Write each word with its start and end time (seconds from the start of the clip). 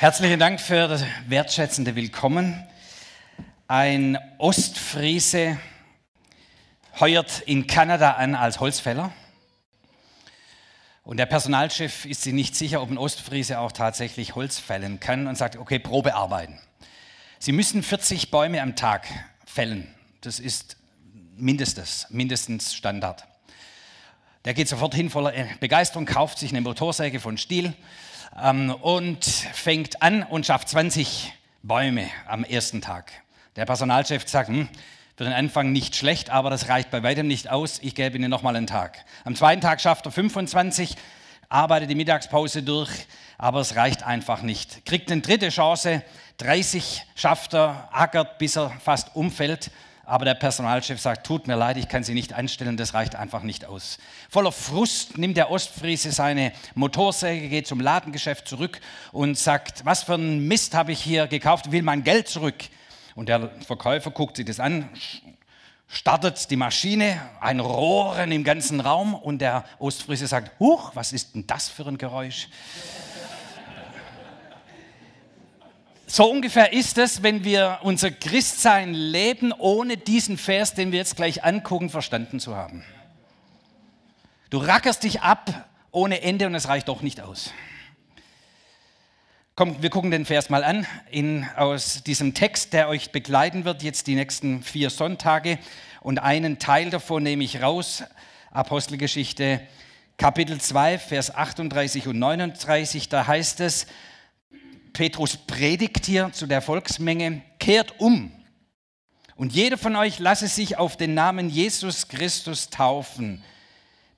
Herzlichen 0.00 0.38
Dank 0.38 0.60
für 0.60 0.86
das 0.86 1.04
wertschätzende 1.26 1.96
Willkommen. 1.96 2.64
Ein 3.66 4.16
Ostfriese 4.38 5.58
heuert 7.00 7.40
in 7.40 7.66
Kanada 7.66 8.12
an 8.12 8.36
als 8.36 8.60
Holzfäller. 8.60 9.10
Und 11.02 11.16
der 11.16 11.26
Personalchef 11.26 12.04
ist 12.04 12.22
sich 12.22 12.32
nicht 12.32 12.54
sicher, 12.54 12.80
ob 12.80 12.92
ein 12.92 12.96
Ostfriese 12.96 13.58
auch 13.58 13.72
tatsächlich 13.72 14.36
Holz 14.36 14.60
fällen 14.60 15.00
kann 15.00 15.26
und 15.26 15.34
sagt, 15.34 15.56
okay, 15.56 15.80
Probearbeiten. 15.80 16.60
Sie 17.40 17.50
müssen 17.50 17.82
40 17.82 18.30
Bäume 18.30 18.62
am 18.62 18.76
Tag 18.76 19.08
fällen. 19.46 19.92
Das 20.20 20.38
ist 20.38 20.76
mindestens, 21.34 22.06
mindestens 22.10 22.72
Standard. 22.72 23.26
Der 24.44 24.54
geht 24.54 24.68
sofort 24.68 24.94
hin 24.94 25.10
voller 25.10 25.32
Begeisterung, 25.58 26.06
kauft 26.06 26.38
sich 26.38 26.52
eine 26.52 26.60
Motorsäge 26.60 27.18
von 27.18 27.36
Stiel 27.36 27.74
ähm, 28.42 28.70
und 28.70 29.24
fängt 29.24 30.02
an 30.02 30.22
und 30.22 30.46
schafft 30.46 30.68
20 30.68 31.32
Bäume 31.62 32.08
am 32.26 32.44
ersten 32.44 32.80
Tag. 32.80 33.12
Der 33.56 33.66
Personalchef 33.66 34.28
sagt, 34.28 34.48
hm, 34.48 34.68
für 35.16 35.24
den 35.24 35.32
Anfang 35.32 35.72
nicht 35.72 35.96
schlecht, 35.96 36.30
aber 36.30 36.48
das 36.48 36.68
reicht 36.68 36.90
bei 36.90 37.02
weitem 37.02 37.26
nicht 37.26 37.50
aus. 37.50 37.80
Ich 37.82 37.94
gebe 37.94 38.16
Ihnen 38.16 38.30
nochmal 38.30 38.54
einen 38.54 38.68
Tag. 38.68 39.04
Am 39.24 39.34
zweiten 39.34 39.60
Tag 39.60 39.80
schafft 39.80 40.06
er 40.06 40.12
25, 40.12 40.96
arbeitet 41.48 41.90
die 41.90 41.96
Mittagspause 41.96 42.62
durch, 42.62 42.90
aber 43.36 43.60
es 43.60 43.74
reicht 43.74 44.04
einfach 44.04 44.42
nicht. 44.42 44.86
Kriegt 44.86 45.10
eine 45.10 45.20
dritte 45.20 45.48
Chance, 45.48 46.04
30 46.36 47.04
schafft 47.16 47.54
er, 47.54 47.88
ackert, 47.92 48.38
bis 48.38 48.56
er 48.56 48.70
fast 48.70 49.16
umfällt 49.16 49.70
aber 50.08 50.24
der 50.24 50.34
Personalchef 50.34 50.98
sagt, 50.98 51.26
tut 51.26 51.46
mir 51.46 51.54
leid, 51.54 51.76
ich 51.76 51.86
kann 51.86 52.02
Sie 52.02 52.14
nicht 52.14 52.32
anstellen, 52.32 52.78
das 52.78 52.94
reicht 52.94 53.14
einfach 53.14 53.42
nicht 53.42 53.66
aus. 53.66 53.98
Voller 54.30 54.52
Frust 54.52 55.18
nimmt 55.18 55.36
der 55.36 55.50
Ostfriese 55.50 56.12
seine 56.12 56.52
Motorsäge, 56.74 57.50
geht 57.50 57.66
zum 57.66 57.78
Ladengeschäft 57.78 58.48
zurück 58.48 58.80
und 59.12 59.36
sagt, 59.36 59.84
was 59.84 60.04
für 60.04 60.14
ein 60.14 60.48
Mist 60.48 60.74
habe 60.74 60.92
ich 60.92 61.00
hier 61.02 61.26
gekauft, 61.26 61.72
will 61.72 61.82
mein 61.82 62.04
Geld 62.04 62.26
zurück. 62.26 62.56
Und 63.16 63.28
der 63.28 63.50
Verkäufer 63.66 64.10
guckt 64.10 64.36
sich 64.36 64.46
das 64.46 64.60
an, 64.60 64.88
startet 65.88 66.50
die 66.50 66.56
Maschine, 66.56 67.20
ein 67.40 67.60
Rohren 67.60 68.32
im 68.32 68.44
ganzen 68.44 68.80
Raum 68.80 69.14
und 69.14 69.40
der 69.40 69.64
Ostfriese 69.78 70.26
sagt, 70.26 70.58
huch, 70.58 70.92
was 70.94 71.12
ist 71.12 71.34
denn 71.34 71.46
das 71.46 71.68
für 71.68 71.84
ein 71.86 71.98
Geräusch? 71.98 72.48
So 76.10 76.30
ungefähr 76.30 76.72
ist 76.72 76.96
es, 76.96 77.22
wenn 77.22 77.44
wir 77.44 77.80
unser 77.82 78.10
Christsein 78.10 78.94
leben, 78.94 79.52
ohne 79.52 79.98
diesen 79.98 80.38
Vers, 80.38 80.72
den 80.72 80.90
wir 80.90 80.98
jetzt 80.98 81.16
gleich 81.16 81.44
angucken, 81.44 81.90
verstanden 81.90 82.40
zu 82.40 82.56
haben. 82.56 82.82
Du 84.48 84.56
rackerst 84.56 85.04
dich 85.04 85.20
ab 85.20 85.68
ohne 85.90 86.22
Ende 86.22 86.46
und 86.46 86.54
es 86.54 86.66
reicht 86.66 86.88
doch 86.88 87.02
nicht 87.02 87.20
aus. 87.20 87.52
Komm, 89.54 89.82
wir 89.82 89.90
gucken 89.90 90.10
den 90.10 90.24
Vers 90.24 90.48
mal 90.48 90.64
an 90.64 90.86
in, 91.10 91.46
aus 91.56 92.02
diesem 92.04 92.32
Text, 92.32 92.72
der 92.72 92.88
euch 92.88 93.12
begleiten 93.12 93.66
wird, 93.66 93.82
jetzt 93.82 94.06
die 94.06 94.14
nächsten 94.14 94.62
vier 94.62 94.88
Sonntage. 94.88 95.58
Und 96.00 96.20
einen 96.20 96.58
Teil 96.58 96.88
davon 96.88 97.22
nehme 97.22 97.44
ich 97.44 97.60
raus, 97.60 98.02
Apostelgeschichte 98.50 99.60
Kapitel 100.16 100.58
2, 100.58 100.98
Vers 100.98 101.34
38 101.34 102.08
und 102.08 102.18
39. 102.18 103.10
Da 103.10 103.26
heißt 103.26 103.60
es, 103.60 103.86
Petrus 104.98 105.36
predigt 105.36 106.06
hier 106.06 106.32
zu 106.32 106.48
der 106.48 106.60
Volksmenge, 106.60 107.40
kehrt 107.60 108.00
um 108.00 108.32
und 109.36 109.52
jeder 109.52 109.78
von 109.78 109.94
euch 109.94 110.18
lasse 110.18 110.48
sich 110.48 110.76
auf 110.76 110.96
den 110.96 111.14
Namen 111.14 111.50
Jesus 111.50 112.08
Christus 112.08 112.68
taufen. 112.68 113.44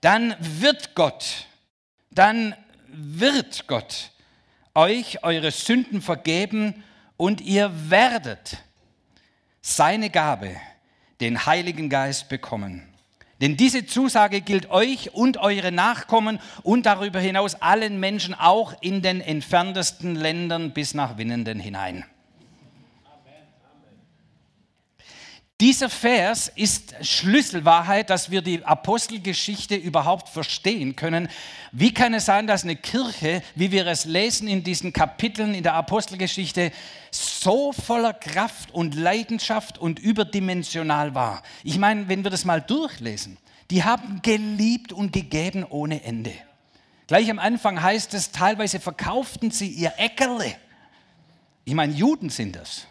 Dann 0.01 0.35
wird 0.41 0.95
Gott, 0.95 1.45
dann 2.11 2.57
wird 2.87 3.67
Gott 3.67 4.13
euch 4.75 5.23
eure 5.23 5.51
Sünden 5.51 6.01
vergeben 6.01 6.83
und 7.19 7.43
ihr 7.43 7.71
werdet 7.91 8.57
seine 9.61 10.09
Gabe, 10.09 10.57
den 11.21 11.45
Heiligen 11.45 11.91
Geist, 11.91 12.31
bekommen. 12.31 12.90
Denn 13.41 13.57
diese 13.57 13.87
Zusage 13.87 14.43
gilt 14.43 14.71
euch 14.71 15.15
und 15.15 15.39
eure 15.39 15.73
Nachkommen 15.73 16.39
und 16.63 16.85
darüber 16.85 17.21
hinaus 17.21 17.55
allen 17.57 17.99
Menschen, 17.99 18.35
auch 18.35 18.75
in 18.83 19.01
den 19.01 19.21
entferntesten 19.21 20.15
Ländern 20.15 20.73
bis 20.73 20.93
nach 20.93 21.17
Winnenden 21.17 21.59
hinein. 21.59 22.05
Dieser 25.61 25.91
Vers 25.91 26.51
ist 26.55 26.95
Schlüsselwahrheit, 27.03 28.09
dass 28.09 28.31
wir 28.31 28.41
die 28.41 28.65
Apostelgeschichte 28.65 29.75
überhaupt 29.75 30.31
verstehen 30.31 30.97
können. 30.97 31.29
Wie 31.71 31.93
kann 31.93 32.15
es 32.15 32.25
sein, 32.25 32.47
dass 32.47 32.65
eine 32.65 32.77
Kirche, 32.77 33.43
wie 33.57 33.71
wir 33.71 33.87
es 33.87 34.07
lesen 34.07 34.49
in 34.49 34.65
diesen 34.65 34.95
Kapiteln 34.95 35.55
in 35.55 35.63
der 35.63 35.75
Apostelgeschichte, 35.75 36.73
so 37.41 37.73
voller 37.73 38.13
Kraft 38.13 38.73
und 38.73 38.95
Leidenschaft 38.95 39.79
und 39.79 39.99
überdimensional 39.99 41.15
war? 41.15 41.43
Ich 41.65 41.79
meine, 41.79 42.09
wenn 42.09 42.23
wir 42.23 42.31
das 42.31 42.45
mal 42.45 42.61
durchlesen, 42.61 43.39
die 43.71 43.85
haben 43.85 44.21
geliebt 44.23 44.93
und 44.93 45.13
gegeben 45.13 45.65
ohne 45.69 46.03
Ende. 46.03 46.33
Gleich 47.07 47.31
am 47.31 47.39
Anfang 47.39 47.83
heißt 47.83 48.15
es, 48.15 48.31
teilweise 48.31 48.79
verkauften 48.79 49.51
sie 49.51 49.69
ihr 49.69 49.93
Äckerle. 49.97 50.55
Ich 51.65 51.75
meine, 51.75 51.93
Juden 51.93 52.31
sind 52.31 52.57
das. 52.57 52.87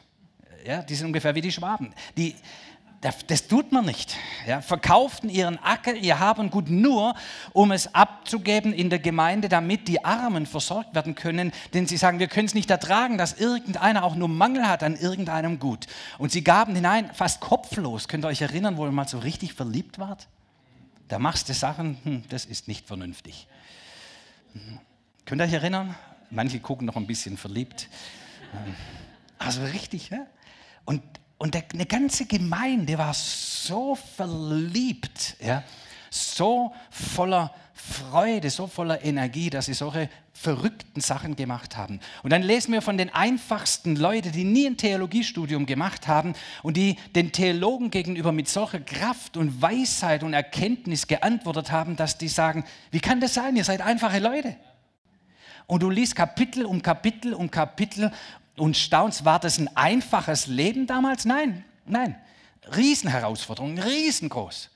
Ja, 0.65 0.81
die 0.81 0.95
sind 0.95 1.07
ungefähr 1.07 1.35
wie 1.35 1.41
die 1.41 1.51
Schwaben. 1.51 1.93
Die, 2.17 2.35
das 3.01 3.47
tut 3.47 3.71
man 3.71 3.85
nicht. 3.85 4.17
Ja, 4.45 4.61
verkauften 4.61 5.29
ihren 5.29 5.57
Acker, 5.59 5.95
ihr 5.95 6.19
Haben 6.19 6.49
gut 6.49 6.69
nur, 6.69 7.15
um 7.53 7.71
es 7.71 7.95
abzugeben 7.95 8.73
in 8.73 8.89
der 8.89 8.99
Gemeinde, 8.99 9.47
damit 9.47 9.87
die 9.87 10.03
Armen 10.03 10.45
versorgt 10.45 10.93
werden 10.93 11.15
können. 11.15 11.53
Denn 11.73 11.87
sie 11.87 11.95
sagen, 11.95 12.19
wir 12.19 12.27
können 12.27 12.47
es 12.47 12.53
nicht 12.53 12.69
ertragen, 12.69 13.17
dass 13.17 13.39
irgendeiner 13.39 14.03
auch 14.03 14.15
nur 14.15 14.27
Mangel 14.27 14.67
hat 14.67 14.83
an 14.83 14.97
irgendeinem 14.97 15.59
Gut. 15.59 15.87
Und 16.17 16.33
sie 16.33 16.43
gaben 16.43 16.75
hinein, 16.75 17.09
fast 17.13 17.39
kopflos. 17.39 18.09
Könnt 18.09 18.25
ihr 18.25 18.27
euch 18.27 18.41
erinnern, 18.41 18.75
wo 18.75 18.85
ihr 18.85 18.91
mal 18.91 19.07
so 19.07 19.19
richtig 19.19 19.53
verliebt 19.53 19.97
wart? 19.97 20.27
Da 21.07 21.19
machst 21.19 21.47
du 21.47 21.53
Sachen, 21.53 21.97
hm, 22.03 22.23
das 22.29 22.45
ist 22.45 22.67
nicht 22.67 22.85
vernünftig. 22.85 23.47
Hm. 24.53 24.79
Könnt 25.25 25.41
ihr 25.41 25.45
euch 25.45 25.53
erinnern? 25.53 25.95
Manche 26.31 26.59
gucken 26.59 26.85
noch 26.85 26.97
ein 26.97 27.07
bisschen 27.07 27.37
verliebt. 27.37 27.87
Also 29.37 29.63
richtig, 29.63 30.09
ja? 30.09 30.25
Und, 30.85 31.01
und 31.39 31.55
der, 31.55 31.63
eine 31.73 31.85
ganze 31.85 32.25
Gemeinde 32.25 32.97
war 32.97 33.13
so 33.13 33.95
verliebt, 33.95 35.37
ja, 35.41 35.63
so 36.11 36.73
voller 36.91 37.53
Freude, 37.73 38.49
so 38.49 38.67
voller 38.67 39.03
Energie, 39.03 39.49
dass 39.49 39.67
sie 39.67 39.73
solche 39.73 40.09
verrückten 40.33 40.99
Sachen 41.01 41.35
gemacht 41.35 41.77
haben. 41.77 42.01
Und 42.23 42.31
dann 42.31 42.43
lesen 42.43 42.73
wir 42.73 42.81
von 42.81 42.97
den 42.97 43.09
einfachsten 43.09 43.95
Leuten, 43.95 44.33
die 44.33 44.43
nie 44.43 44.67
ein 44.67 44.77
Theologiestudium 44.77 45.65
gemacht 45.65 46.07
haben 46.07 46.33
und 46.61 46.75
die 46.75 46.97
den 47.15 47.31
Theologen 47.31 47.89
gegenüber 47.89 48.33
mit 48.33 48.49
solcher 48.49 48.81
Kraft 48.81 49.37
und 49.37 49.61
Weisheit 49.61 50.23
und 50.23 50.33
Erkenntnis 50.33 51.07
geantwortet 51.07 51.71
haben, 51.71 51.95
dass 51.95 52.17
die 52.17 52.27
sagen, 52.27 52.65
wie 52.91 52.99
kann 52.99 53.21
das 53.21 53.33
sein? 53.33 53.55
Ihr 53.55 53.63
seid 53.63 53.81
einfache 53.81 54.19
Leute. 54.19 54.57
Und 55.67 55.83
du 55.83 55.89
liest 55.91 56.15
Kapitel 56.15 56.65
um 56.65 56.81
Kapitel 56.81 57.33
um 57.33 57.51
Kapitel 57.51 58.11
und 58.59 58.77
staunst, 58.77 59.25
war 59.25 59.39
das 59.39 59.57
ein 59.57 59.75
einfaches 59.75 60.47
Leben 60.47 60.87
damals? 60.87 61.25
Nein, 61.25 61.63
nein. 61.85 62.15
Riesenherausforderungen, 62.75 63.79
riesengroß. 63.79 64.69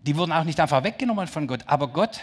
Die 0.00 0.16
wurden 0.16 0.32
auch 0.32 0.44
nicht 0.44 0.60
einfach 0.60 0.82
weggenommen 0.82 1.26
von 1.26 1.46
Gott, 1.46 1.64
aber 1.66 1.88
Gott 1.88 2.20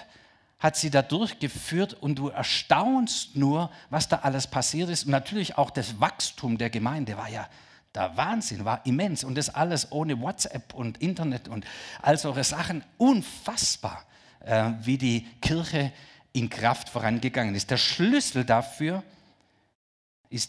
hat 0.60 0.76
sie 0.76 0.90
da 0.90 1.02
durchgeführt 1.02 1.94
und 1.94 2.16
du 2.16 2.30
erstaunst 2.30 3.36
nur, 3.36 3.70
was 3.90 4.08
da 4.08 4.18
alles 4.18 4.48
passiert 4.48 4.90
ist. 4.90 5.06
Und 5.06 5.12
natürlich 5.12 5.58
auch 5.58 5.70
das 5.70 6.00
Wachstum 6.00 6.58
der 6.58 6.72
Gemeinde 6.72 7.16
war 7.16 7.30
ja 7.30 7.48
der 7.94 8.18
Wahnsinn, 8.18 8.66
war 8.66 8.84
immens. 8.86 9.24
Und 9.24 9.36
das 9.36 9.54
alles 9.54 9.92
ohne 9.92 10.20
WhatsApp 10.20 10.74
und 10.74 10.98
Internet 10.98 11.48
und 11.48 11.66
all 12.02 12.18
solche 12.18 12.44
Sachen. 12.44 12.84
Unfassbar, 12.98 14.04
äh, 14.40 14.72
wie 14.82 14.98
die 14.98 15.28
Kirche 15.42 15.92
in 16.34 16.50
Kraft 16.50 16.90
vorangegangen 16.90 17.54
ist. 17.54 17.70
Der 17.70 17.78
Schlüssel 17.78 18.44
dafür 18.44 18.98
ist 18.98 19.17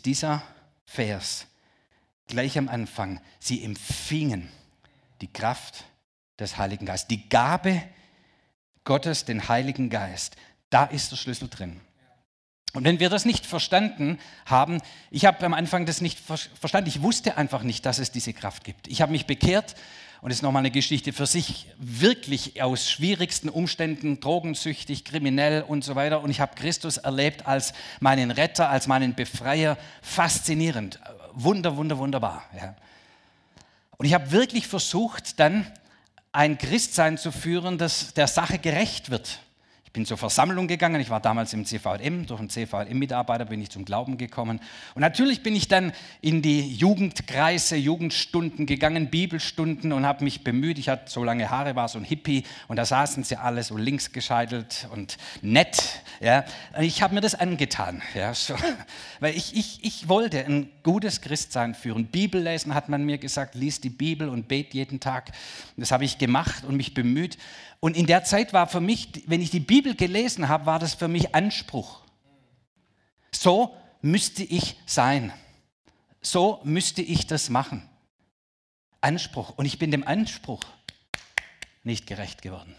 dieser 0.07 0.43
Vers 0.85 1.47
gleich 2.27 2.59
am 2.59 2.69
Anfang. 2.69 3.21
Sie 3.39 3.65
empfingen 3.65 4.49
die 5.21 5.33
Kraft 5.33 5.85
des 6.39 6.57
Heiligen 6.57 6.87
Geistes, 6.87 7.09
die 7.09 7.29
Gabe 7.29 7.83
Gottes, 8.85 9.25
den 9.25 9.49
Heiligen 9.49 9.91
Geist. 9.91 10.37
Da 10.71 10.85
ist 10.85 11.11
der 11.11 11.17
Schlüssel 11.17 11.49
drin. 11.49 11.81
Und 12.75 12.85
wenn 12.85 13.01
wir 13.01 13.09
das 13.09 13.25
nicht 13.25 13.47
verstanden 13.47 14.19
haben, 14.45 14.81
ich 15.11 15.25
habe 15.25 15.45
am 15.45 15.55
Anfang 15.55 15.87
das 15.87 16.01
nicht 16.01 16.21
verstanden, 16.21 16.89
ich 16.89 17.03
wusste 17.03 17.37
einfach 17.37 17.63
nicht, 17.63 17.87
dass 17.87 17.99
es 17.99 18.13
diese 18.13 18.35
Kraft 18.35 18.65
gibt. 18.65 18.89
Ich 18.89 19.01
habe 19.01 19.13
mich 19.13 19.27
bekehrt 19.27 19.75
und 20.21 20.31
ist 20.31 20.43
nochmal 20.43 20.61
eine 20.61 20.71
Geschichte 20.71 21.13
für 21.13 21.27
sich, 21.27 21.67
wirklich 21.79 22.61
aus 22.63 22.91
schwierigsten 22.91 23.49
Umständen, 23.49 24.21
drogensüchtig, 24.21 25.05
kriminell 25.05 25.63
und 25.63 25.85
so 25.85 25.95
weiter. 25.95 26.23
Und 26.23 26.31
ich 26.31 26.41
habe 26.41 26.55
Christus 26.57 26.97
erlebt 26.97 27.47
als 27.47 27.73
meinen 28.01 28.31
Retter, 28.31 28.69
als 28.69 28.87
meinen 28.87 29.15
Befreier. 29.15 29.79
Faszinierend, 30.03 30.99
wunder, 31.33 31.77
wunder, 31.77 31.99
wunderbar. 31.99 32.45
Ja. 32.57 32.75
Und 33.97 34.07
ich 34.07 34.15
habe 34.15 34.31
wirklich 34.33 34.67
versucht, 34.67 35.39
dann 35.39 35.67
ein 36.33 36.59
Christsein 36.59 37.19
zu 37.19 37.33
führen, 37.33 37.79
das 37.79 38.15
der 38.15 38.27
Sache 38.27 38.59
gerecht 38.59 39.11
wird. 39.11 39.41
Bin 39.99 40.07
zur 40.07 40.17
Versammlung 40.17 40.69
gegangen. 40.69 41.01
Ich 41.01 41.11
war 41.11 41.19
damals 41.19 41.53
im 41.55 41.65
CVM, 41.65 42.25
durch 42.25 42.39
einen 42.39 42.51
CVM-Mitarbeiter 42.51 43.47
bin 43.47 43.61
ich 43.61 43.69
zum 43.69 43.85
Glauben 43.85 44.17
gekommen. 44.17 44.61
Und 44.95 45.01
natürlich 45.01 45.43
bin 45.43 45.57
ich 45.57 45.67
dann 45.67 45.93
in 46.21 46.41
die 46.41 46.73
Jugendkreise, 46.73 47.75
Jugendstunden 47.75 48.65
gegangen, 48.65 49.11
Bibelstunden 49.11 49.93
und 49.93 50.07
habe 50.07 50.23
mich 50.23 50.45
bemüht. 50.45 50.79
Ich 50.79 50.89
hatte 50.89 51.11
so 51.11 51.25
lange 51.25 51.51
Haare, 51.51 51.75
war 51.75 51.89
so 51.89 51.99
ein 51.99 52.05
Hippie 52.05 52.45
und 52.69 52.77
da 52.77 52.85
saßen 52.85 53.25
sie 53.25 53.35
alle 53.35 53.65
so 53.65 53.77
links 53.77 54.13
gescheitelt 54.13 54.87
und 54.93 55.19
nett. 55.43 55.83
Ja. 56.21 56.45
Ich 56.81 57.03
habe 57.03 57.17
mir 57.17 57.21
das 57.21 57.35
angetan, 57.35 58.01
ja, 58.15 58.33
so. 58.35 58.55
weil 59.19 59.35
ich, 59.37 59.57
ich, 59.57 59.81
ich 59.83 60.09
wollte 60.09 60.45
ein 60.45 60.71
gutes 60.85 61.23
Christsein 61.23 61.75
führen. 61.75 62.07
Bibel 62.07 62.41
lesen 62.41 62.73
hat 62.73 62.89
man 62.89 63.03
mir 63.05 63.19
gesagt, 63.19 63.57
lies 63.57 63.81
die 63.81 63.91
Bibel 63.91 64.29
und 64.29 64.47
bet 64.47 64.75
jeden 64.75 65.01
Tag. 65.01 65.33
Das 65.77 65.91
habe 65.91 66.05
ich 66.05 66.19
gemacht 66.19 66.63
und 66.63 66.77
mich 66.77 66.95
bemüht. 66.95 67.37
Und 67.81 67.97
in 67.97 68.07
der 68.07 68.25
Zeit 68.25 68.53
war 68.53 68.67
für 68.67 68.81
mich, 68.81 69.23
wenn 69.27 69.41
ich 69.41 69.51
die 69.51 69.61
Bibel 69.61 69.95
gelesen 69.95 70.49
habe, 70.49 70.67
war 70.67 70.79
das 70.79 70.95
für 70.95 71.09
mich 71.09 71.35
Anspruch. 71.35 72.03
So 73.31 73.75
müsste 74.03 74.43
ich 74.43 74.77
sein. 74.87 75.33
So 76.21 76.61
müsste 76.65 77.03
ich 77.03 77.27
das 77.27 77.51
machen. 77.51 77.89
Anspruch. 79.01 79.51
Und 79.57 79.65
ich 79.65 79.79
bin 79.79 79.93
dem 79.93 80.07
Anspruch 80.07 80.65
nicht 81.85 82.07
gerecht 82.07 82.43
geworden. 82.43 82.75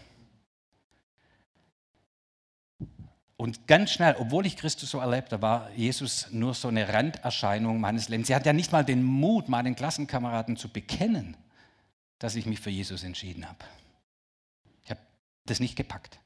Und 3.38 3.66
ganz 3.66 3.92
schnell, 3.92 4.16
obwohl 4.18 4.44
ich 4.44 4.58
Christus 4.58 4.90
so 4.90 4.98
erlebte, 4.98 5.40
war 5.40 5.70
Jesus 5.70 6.28
nur 6.30 6.52
so 6.52 6.68
eine 6.68 6.92
Randerscheinung 6.92 7.80
meines 7.80 8.10
Lebens. 8.10 8.26
Sie 8.26 8.34
hat 8.34 8.44
ja 8.44 8.52
nicht 8.52 8.70
mal 8.70 8.84
den 8.84 9.02
Mut, 9.02 9.48
meinen 9.48 9.74
Klassenkameraden 9.74 10.58
zu 10.58 10.68
bekennen, 10.68 11.38
dass 12.18 12.34
ich 12.34 12.44
mich 12.44 12.60
für 12.60 12.68
Jesus 12.68 13.02
entschieden 13.02 13.48
habe 13.48 13.64
das 15.50 15.60
nicht 15.60 15.76
gepackt. 15.76 16.18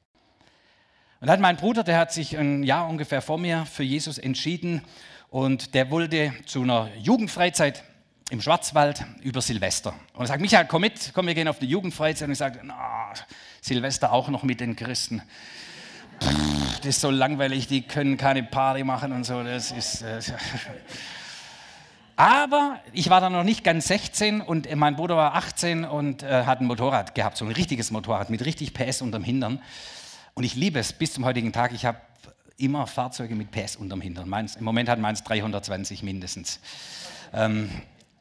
Und 1.20 1.28
dann 1.28 1.40
mein 1.40 1.56
Bruder, 1.56 1.82
der 1.82 1.98
hat 1.98 2.12
sich 2.12 2.36
ein 2.36 2.62
Jahr 2.62 2.88
ungefähr 2.88 3.22
vor 3.22 3.38
mir 3.38 3.64
für 3.64 3.82
Jesus 3.82 4.18
entschieden 4.18 4.82
und 5.30 5.74
der 5.74 5.90
wollte 5.90 6.32
zu 6.46 6.62
einer 6.62 6.90
Jugendfreizeit 6.98 7.82
im 8.30 8.40
Schwarzwald 8.40 9.04
über 9.22 9.40
Silvester. 9.40 9.94
Und 10.12 10.24
er 10.24 10.26
sagt, 10.28 10.40
Michael, 10.40 10.66
komm 10.66 10.82
mit, 10.82 11.12
komm, 11.14 11.26
wir 11.26 11.34
gehen 11.34 11.48
auf 11.48 11.58
die 11.58 11.66
Jugendfreizeit. 11.66 12.28
Und 12.28 12.32
ich 12.32 12.38
sage, 12.38 12.60
na, 12.62 13.12
Silvester 13.60 14.12
auch 14.12 14.28
noch 14.28 14.42
mit 14.42 14.60
den 14.60 14.76
Christen. 14.76 15.22
Pff, 16.22 16.78
das 16.78 16.86
ist 16.86 17.00
so 17.00 17.10
langweilig, 17.10 17.66
die 17.66 17.82
können 17.82 18.16
keine 18.16 18.42
Party 18.42 18.84
machen 18.84 19.12
und 19.12 19.24
so. 19.24 19.42
Das 19.42 19.72
ist... 19.72 20.02
Äh, 20.02 20.20
aber 22.16 22.78
ich 22.92 23.10
war 23.10 23.20
dann 23.20 23.32
noch 23.32 23.44
nicht 23.44 23.64
ganz 23.64 23.88
16 23.88 24.40
und 24.40 24.72
mein 24.76 24.96
Bruder 24.96 25.16
war 25.16 25.34
18 25.34 25.84
und 25.84 26.22
äh, 26.22 26.44
hat 26.44 26.60
ein 26.60 26.66
Motorrad 26.66 27.14
gehabt, 27.14 27.36
so 27.36 27.44
ein 27.44 27.50
richtiges 27.50 27.90
Motorrad 27.90 28.30
mit 28.30 28.44
richtig 28.44 28.74
PS 28.74 29.02
unterm 29.02 29.24
Hintern. 29.24 29.60
Und 30.34 30.44
ich 30.44 30.54
liebe 30.54 30.78
es 30.78 30.92
bis 30.92 31.12
zum 31.12 31.24
heutigen 31.24 31.52
Tag. 31.52 31.72
Ich 31.72 31.84
habe 31.84 31.98
immer 32.56 32.86
Fahrzeuge 32.86 33.34
mit 33.34 33.50
PS 33.50 33.76
unterm 33.76 34.00
Hintern. 34.00 34.28
Meins, 34.28 34.56
Im 34.56 34.64
Moment 34.64 34.88
hat 34.88 34.98
meins 34.98 35.24
320 35.24 36.02
mindestens. 36.02 36.60
Ähm, 37.32 37.70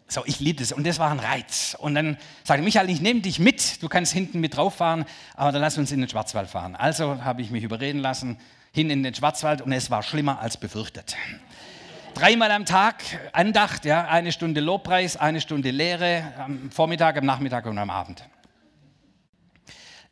so, 0.08 0.24
ich 0.26 0.40
liebe 0.40 0.60
das 0.60 0.72
und 0.72 0.86
das 0.86 1.00
war 1.00 1.12
ein 1.12 1.20
Reiz. 1.20 1.76
Und 1.80 1.96
dann 1.96 2.18
sagte 2.44 2.64
Michael, 2.64 2.90
ich 2.90 3.02
nehme 3.02 3.22
dich 3.22 3.40
mit, 3.40 3.82
du 3.82 3.90
kannst 3.90 4.14
hinten 4.14 4.40
mit 4.40 4.58
drauf 4.58 4.76
fahren, 4.76 5.06
aber 5.36 5.52
dann 5.52 5.62
lass 5.62 5.78
uns 5.78 5.92
in 5.92 6.02
den 6.02 6.10
Schwarzwald 6.10 6.50
fahren. 6.50 6.76
Also 6.76 7.24
habe 7.24 7.42
ich 7.42 7.52
mich 7.52 7.64
überreden 7.64 8.00
lassen, 8.00 8.38
hin 8.72 8.90
in 8.90 9.04
den 9.04 9.14
Schwarzwald 9.14 9.62
und 9.62 9.72
es 9.72 9.90
war 9.90 10.04
schlimmer 10.04 10.40
als 10.40 10.58
befürchtet. 10.58 11.16
Dreimal 12.14 12.52
am 12.52 12.66
Tag 12.66 13.04
Andacht, 13.32 13.86
ja, 13.86 14.06
eine 14.06 14.32
Stunde 14.32 14.62
Lobpreis, 14.62 15.18
eine 15.18 15.42
Stunde 15.42 15.72
Lehre, 15.72 16.32
am 16.38 16.70
Vormittag, 16.70 17.18
am 17.18 17.26
Nachmittag 17.26 17.66
und 17.66 17.78
am 17.80 17.90
Abend. 17.90 18.24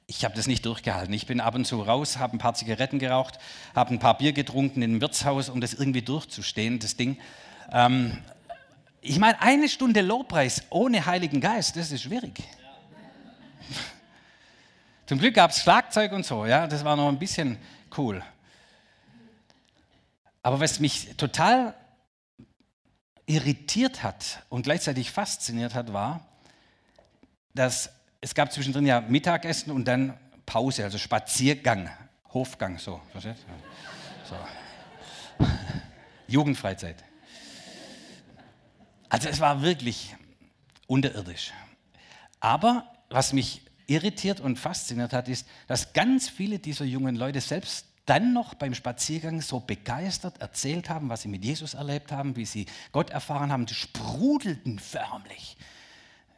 Ich 0.07 0.25
habe 0.25 0.35
das 0.35 0.47
nicht 0.47 0.65
durchgehalten. 0.65 1.13
Ich 1.13 1.27
bin 1.27 1.39
ab 1.39 1.53
und 1.53 1.65
zu 1.65 1.79
raus, 1.79 2.17
habe 2.17 2.35
ein 2.35 2.39
paar 2.39 2.55
Zigaretten 2.55 2.97
geraucht, 2.97 3.37
habe 3.75 3.93
ein 3.93 3.99
paar 3.99 4.17
Bier 4.17 4.33
getrunken 4.33 4.81
im 4.81 4.99
Wirtshaus, 4.99 5.47
um 5.47 5.61
das 5.61 5.75
irgendwie 5.75 6.01
durchzustehen, 6.01 6.79
das 6.79 6.97
Ding. 6.97 7.19
Ähm, 7.71 8.17
ich 9.01 9.19
meine, 9.19 9.39
eine 9.39 9.69
Stunde 9.69 10.01
Lobpreis 10.01 10.63
ohne 10.71 11.05
Heiligen 11.05 11.39
Geist, 11.39 11.77
das 11.77 11.91
ist 11.91 12.01
schwierig. 12.01 12.43
Zum 15.05 15.19
Glück 15.19 15.35
gab 15.35 15.51
es 15.51 15.61
Schlagzeug 15.61 16.11
und 16.13 16.25
so, 16.25 16.47
ja, 16.47 16.65
das 16.65 16.83
war 16.83 16.95
noch 16.95 17.09
ein 17.09 17.19
bisschen 17.19 17.59
cool. 17.95 18.23
Aber 20.41 20.59
was 20.59 20.79
mich 20.79 21.15
total 21.17 21.75
irritiert 23.31 24.03
hat 24.03 24.43
und 24.49 24.63
gleichzeitig 24.63 25.11
fasziniert 25.11 25.73
hat, 25.73 25.93
war, 25.93 26.27
dass 27.53 27.91
es 28.19 28.35
gab 28.35 28.51
zwischendrin 28.51 28.85
ja 28.85 29.01
Mittagessen 29.01 29.71
und 29.71 29.85
dann 29.85 30.17
Pause, 30.45 30.83
also 30.83 30.97
Spaziergang, 30.97 31.89
Hofgang, 32.33 32.77
so. 32.77 33.01
so. 34.25 34.35
Jugendfreizeit. 36.27 37.03
Also 39.09 39.29
es 39.29 39.39
war 39.39 39.61
wirklich 39.61 40.15
unterirdisch. 40.87 41.51
Aber 42.39 42.85
was 43.09 43.33
mich 43.33 43.61
irritiert 43.87 44.39
und 44.39 44.57
fasziniert 44.57 45.13
hat, 45.13 45.27
ist, 45.27 45.47
dass 45.67 45.93
ganz 45.93 46.29
viele 46.29 46.59
dieser 46.59 46.85
jungen 46.85 47.15
Leute 47.15 47.41
selbst 47.41 47.85
dann 48.05 48.33
noch 48.33 48.53
beim 48.53 48.73
Spaziergang 48.73 49.41
so 49.41 49.59
begeistert 49.59 50.41
erzählt 50.41 50.89
haben, 50.89 51.09
was 51.09 51.21
sie 51.21 51.27
mit 51.27 51.45
Jesus 51.45 51.73
erlebt 51.73 52.11
haben, 52.11 52.35
wie 52.35 52.45
sie 52.45 52.65
Gott 52.91 53.09
erfahren 53.09 53.51
haben, 53.51 53.65
die 53.65 53.75
sprudelten 53.75 54.79
förmlich 54.79 55.57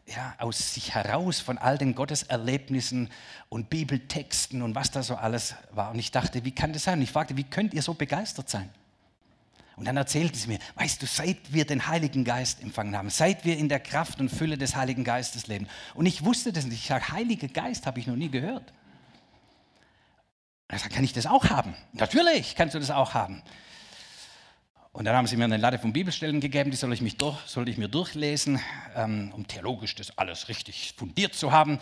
ja, 0.05 0.35
aus 0.37 0.73
sich 0.73 0.93
heraus 0.93 1.39
von 1.39 1.57
all 1.57 1.77
den 1.77 1.95
Gotteserlebnissen 1.95 3.09
und 3.49 3.69
Bibeltexten 3.69 4.61
und 4.61 4.75
was 4.75 4.91
da 4.91 5.01
so 5.01 5.15
alles 5.15 5.55
war. 5.71 5.91
Und 5.91 5.99
ich 5.99 6.11
dachte, 6.11 6.43
wie 6.43 6.51
kann 6.51 6.73
das 6.73 6.83
sein? 6.83 6.99
Und 6.99 7.03
ich 7.03 7.11
fragte, 7.11 7.37
wie 7.37 7.43
könnt 7.43 7.73
ihr 7.73 7.81
so 7.81 7.93
begeistert 7.93 8.49
sein? 8.49 8.69
Und 9.75 9.85
dann 9.85 9.97
erzählten 9.97 10.37
sie 10.37 10.49
mir, 10.49 10.59
weißt 10.75 11.01
du, 11.01 11.07
seit 11.07 11.51
wir 11.51 11.65
den 11.65 11.87
Heiligen 11.87 12.23
Geist 12.23 12.61
empfangen 12.61 12.95
haben, 12.95 13.09
seit 13.09 13.43
wir 13.43 13.57
in 13.57 13.69
der 13.69 13.79
Kraft 13.79 14.19
und 14.19 14.29
Fülle 14.29 14.57
des 14.57 14.75
Heiligen 14.75 15.03
Geistes 15.03 15.47
leben. 15.47 15.67
Und 15.95 16.05
ich 16.05 16.23
wusste 16.23 16.53
das 16.53 16.65
nicht. 16.65 16.81
Ich 16.81 16.87
sage, 16.87 17.09
Heiliger 17.09 17.47
Geist 17.47 17.87
habe 17.87 17.99
ich 17.99 18.05
noch 18.05 18.15
nie 18.15 18.29
gehört. 18.29 18.71
Er 20.73 20.79
sagt, 20.79 20.95
kann 20.95 21.03
ich 21.03 21.13
das 21.13 21.27
auch 21.27 21.51
haben? 21.51 21.75
Natürlich 21.91 22.55
kannst 22.55 22.73
du 22.73 22.79
das 22.79 22.89
auch 22.89 23.13
haben. 23.13 23.43
Und 24.91 25.05
dann 25.05 25.15
haben 25.15 25.27
sie 25.27 25.37
mir 25.37 25.43
eine 25.43 25.57
Latte 25.57 25.77
von 25.77 25.93
Bibelstellen 25.93 26.39
gegeben, 26.39 26.71
die 26.71 26.77
soll 26.77 26.91
ich, 26.93 27.01
mich 27.01 27.15
durch, 27.17 27.37
soll 27.45 27.69
ich 27.69 27.77
mir 27.77 27.87
durchlesen, 27.87 28.59
ähm, 28.95 29.31
um 29.35 29.47
theologisch 29.47 29.93
das 29.93 30.17
alles 30.17 30.49
richtig 30.49 30.95
fundiert 30.97 31.35
zu 31.35 31.51
haben. 31.51 31.77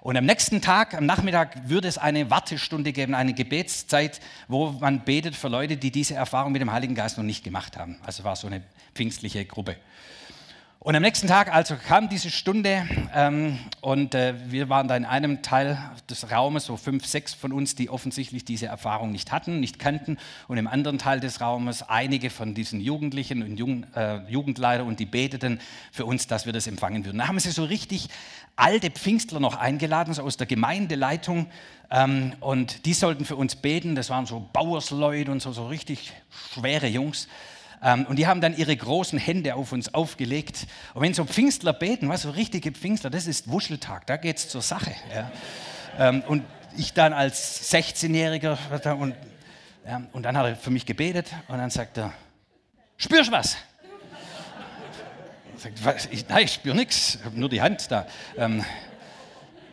Und 0.00 0.16
am 0.16 0.24
nächsten 0.24 0.60
Tag, 0.60 0.94
am 0.94 1.06
Nachmittag, 1.06 1.68
würde 1.68 1.88
es 1.88 1.98
eine 1.98 2.30
Wartestunde 2.30 2.92
geben, 2.92 3.14
eine 3.16 3.34
Gebetszeit, 3.34 4.20
wo 4.46 4.70
man 4.70 5.04
betet 5.04 5.34
für 5.34 5.48
Leute, 5.48 5.76
die 5.76 5.90
diese 5.90 6.14
Erfahrung 6.14 6.52
mit 6.52 6.62
dem 6.62 6.70
Heiligen 6.70 6.94
Geist 6.94 7.18
noch 7.18 7.24
nicht 7.24 7.42
gemacht 7.42 7.76
haben. 7.76 7.98
Also 8.04 8.22
war 8.22 8.36
so 8.36 8.46
eine 8.46 8.62
pfingstliche 8.94 9.44
Gruppe. 9.44 9.76
Und 10.86 10.94
am 10.94 11.02
nächsten 11.02 11.26
Tag 11.26 11.52
also 11.52 11.74
kam 11.74 12.08
diese 12.08 12.30
Stunde 12.30 12.86
ähm, 13.12 13.58
und 13.80 14.14
äh, 14.14 14.34
wir 14.46 14.68
waren 14.68 14.86
da 14.86 14.96
in 14.96 15.04
einem 15.04 15.42
Teil 15.42 15.76
des 16.08 16.30
Raumes, 16.30 16.66
so 16.66 16.76
fünf, 16.76 17.04
sechs 17.04 17.34
von 17.34 17.52
uns, 17.52 17.74
die 17.74 17.90
offensichtlich 17.90 18.44
diese 18.44 18.66
Erfahrung 18.66 19.10
nicht 19.10 19.32
hatten, 19.32 19.58
nicht 19.58 19.80
kannten. 19.80 20.16
Und 20.46 20.58
im 20.58 20.68
anderen 20.68 20.98
Teil 20.98 21.18
des 21.18 21.40
Raumes 21.40 21.82
einige 21.82 22.30
von 22.30 22.54
diesen 22.54 22.80
Jugendlichen 22.80 23.42
und 23.42 23.56
Jugend, 23.56 23.88
äh, 23.96 24.18
Jugendleiter 24.28 24.84
und 24.84 25.00
die 25.00 25.06
beteten 25.06 25.58
für 25.90 26.06
uns, 26.06 26.28
dass 26.28 26.46
wir 26.46 26.52
das 26.52 26.68
empfangen 26.68 27.04
würden. 27.04 27.18
Da 27.18 27.26
haben 27.26 27.40
sie 27.40 27.50
so 27.50 27.64
richtig 27.64 28.06
alte 28.54 28.92
Pfingstler 28.92 29.40
noch 29.40 29.56
eingeladen, 29.56 30.14
so 30.14 30.22
aus 30.22 30.36
der 30.36 30.46
Gemeindeleitung. 30.46 31.48
Ähm, 31.90 32.34
und 32.38 32.86
die 32.86 32.94
sollten 32.94 33.24
für 33.24 33.34
uns 33.34 33.56
beten. 33.56 33.96
Das 33.96 34.08
waren 34.08 34.26
so 34.26 34.48
Bauersleute 34.52 35.32
und 35.32 35.42
so, 35.42 35.50
so 35.50 35.66
richtig 35.66 36.12
schwere 36.52 36.86
Jungs. 36.86 37.26
Ähm, 37.82 38.06
und 38.06 38.16
die 38.16 38.26
haben 38.26 38.40
dann 38.40 38.56
ihre 38.56 38.76
großen 38.76 39.18
Hände 39.18 39.54
auf 39.54 39.72
uns 39.72 39.92
aufgelegt. 39.92 40.66
Und 40.94 41.02
wenn 41.02 41.14
so 41.14 41.24
Pfingstler 41.24 41.72
beten, 41.72 42.08
was 42.08 42.22
so 42.22 42.30
richtige 42.30 42.72
Pfingstler, 42.72 43.10
das 43.10 43.26
ist 43.26 43.50
Wuscheltag, 43.50 44.06
da 44.06 44.16
geht 44.16 44.38
es 44.38 44.48
zur 44.48 44.62
Sache. 44.62 44.94
Ja. 45.14 45.30
Ähm, 45.98 46.22
und 46.26 46.44
ich 46.76 46.92
dann 46.92 47.12
als 47.12 47.72
16-Jähriger 47.72 48.58
und, 48.94 49.14
ja, 49.86 50.02
und 50.12 50.22
dann 50.22 50.36
hat 50.36 50.46
er 50.46 50.56
für 50.56 50.70
mich 50.70 50.84
gebetet 50.84 51.26
und 51.48 51.58
dann 51.58 51.70
sagt 51.70 51.98
er, 51.98 52.12
spürst 52.96 53.30
was? 53.30 53.56
Sagt, 55.56 55.84
was? 55.84 56.06
Ich, 56.06 56.28
nein, 56.28 56.44
ich 56.44 56.52
spüre 56.52 56.76
nichts, 56.76 57.18
nur 57.32 57.48
die 57.48 57.62
Hand 57.62 57.90
da. 57.90 58.06
Ähm, 58.36 58.64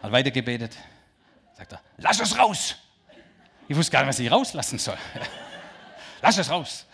hat 0.01 0.11
weiter 0.11 0.31
gebetet. 0.31 0.75
Sagt 1.57 1.73
er, 1.73 1.81
lass 1.97 2.19
es 2.19 2.37
raus. 2.37 2.75
Ich 3.67 3.75
wusste 3.75 3.91
gar 3.91 4.01
nicht, 4.01 4.09
was 4.09 4.19
ich 4.19 4.31
rauslassen 4.31 4.79
soll. 4.79 4.97
lass 6.21 6.37
es 6.37 6.49
raus. 6.49 6.85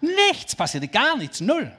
Nichts 0.00 0.54
passierte, 0.54 0.88
gar 0.88 1.16
nichts, 1.16 1.40
null. 1.40 1.72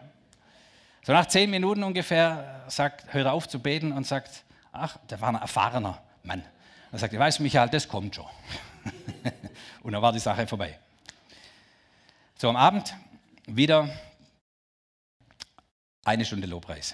So 1.05 1.13
nach 1.13 1.27
zehn 1.27 1.49
Minuten 1.49 1.83
ungefähr 1.83 2.65
sagt, 2.67 3.13
hört 3.13 3.25
er 3.25 3.33
auf 3.33 3.47
zu 3.47 3.59
beten 3.59 3.91
und 3.91 4.05
sagt, 4.05 4.43
ach, 4.71 4.97
der 5.09 5.19
war 5.21 5.29
ein 5.29 5.35
erfahrener 5.35 6.01
Mann. 6.23 6.43
Er 6.91 6.99
sagt, 6.99 7.13
ich 7.13 7.19
weiß, 7.19 7.39
Michael, 7.39 7.69
das 7.69 7.88
kommt 7.88 8.15
schon. 8.15 8.25
und 9.83 9.91
dann 9.91 10.01
war 10.01 10.11
die 10.11 10.19
Sache 10.19 10.45
vorbei. 10.47 10.77
So 12.35 12.49
am 12.49 12.55
Abend 12.55 12.93
wieder 13.45 13.89
eine 16.03 16.25
Stunde 16.25 16.47
Lobpreis. 16.47 16.93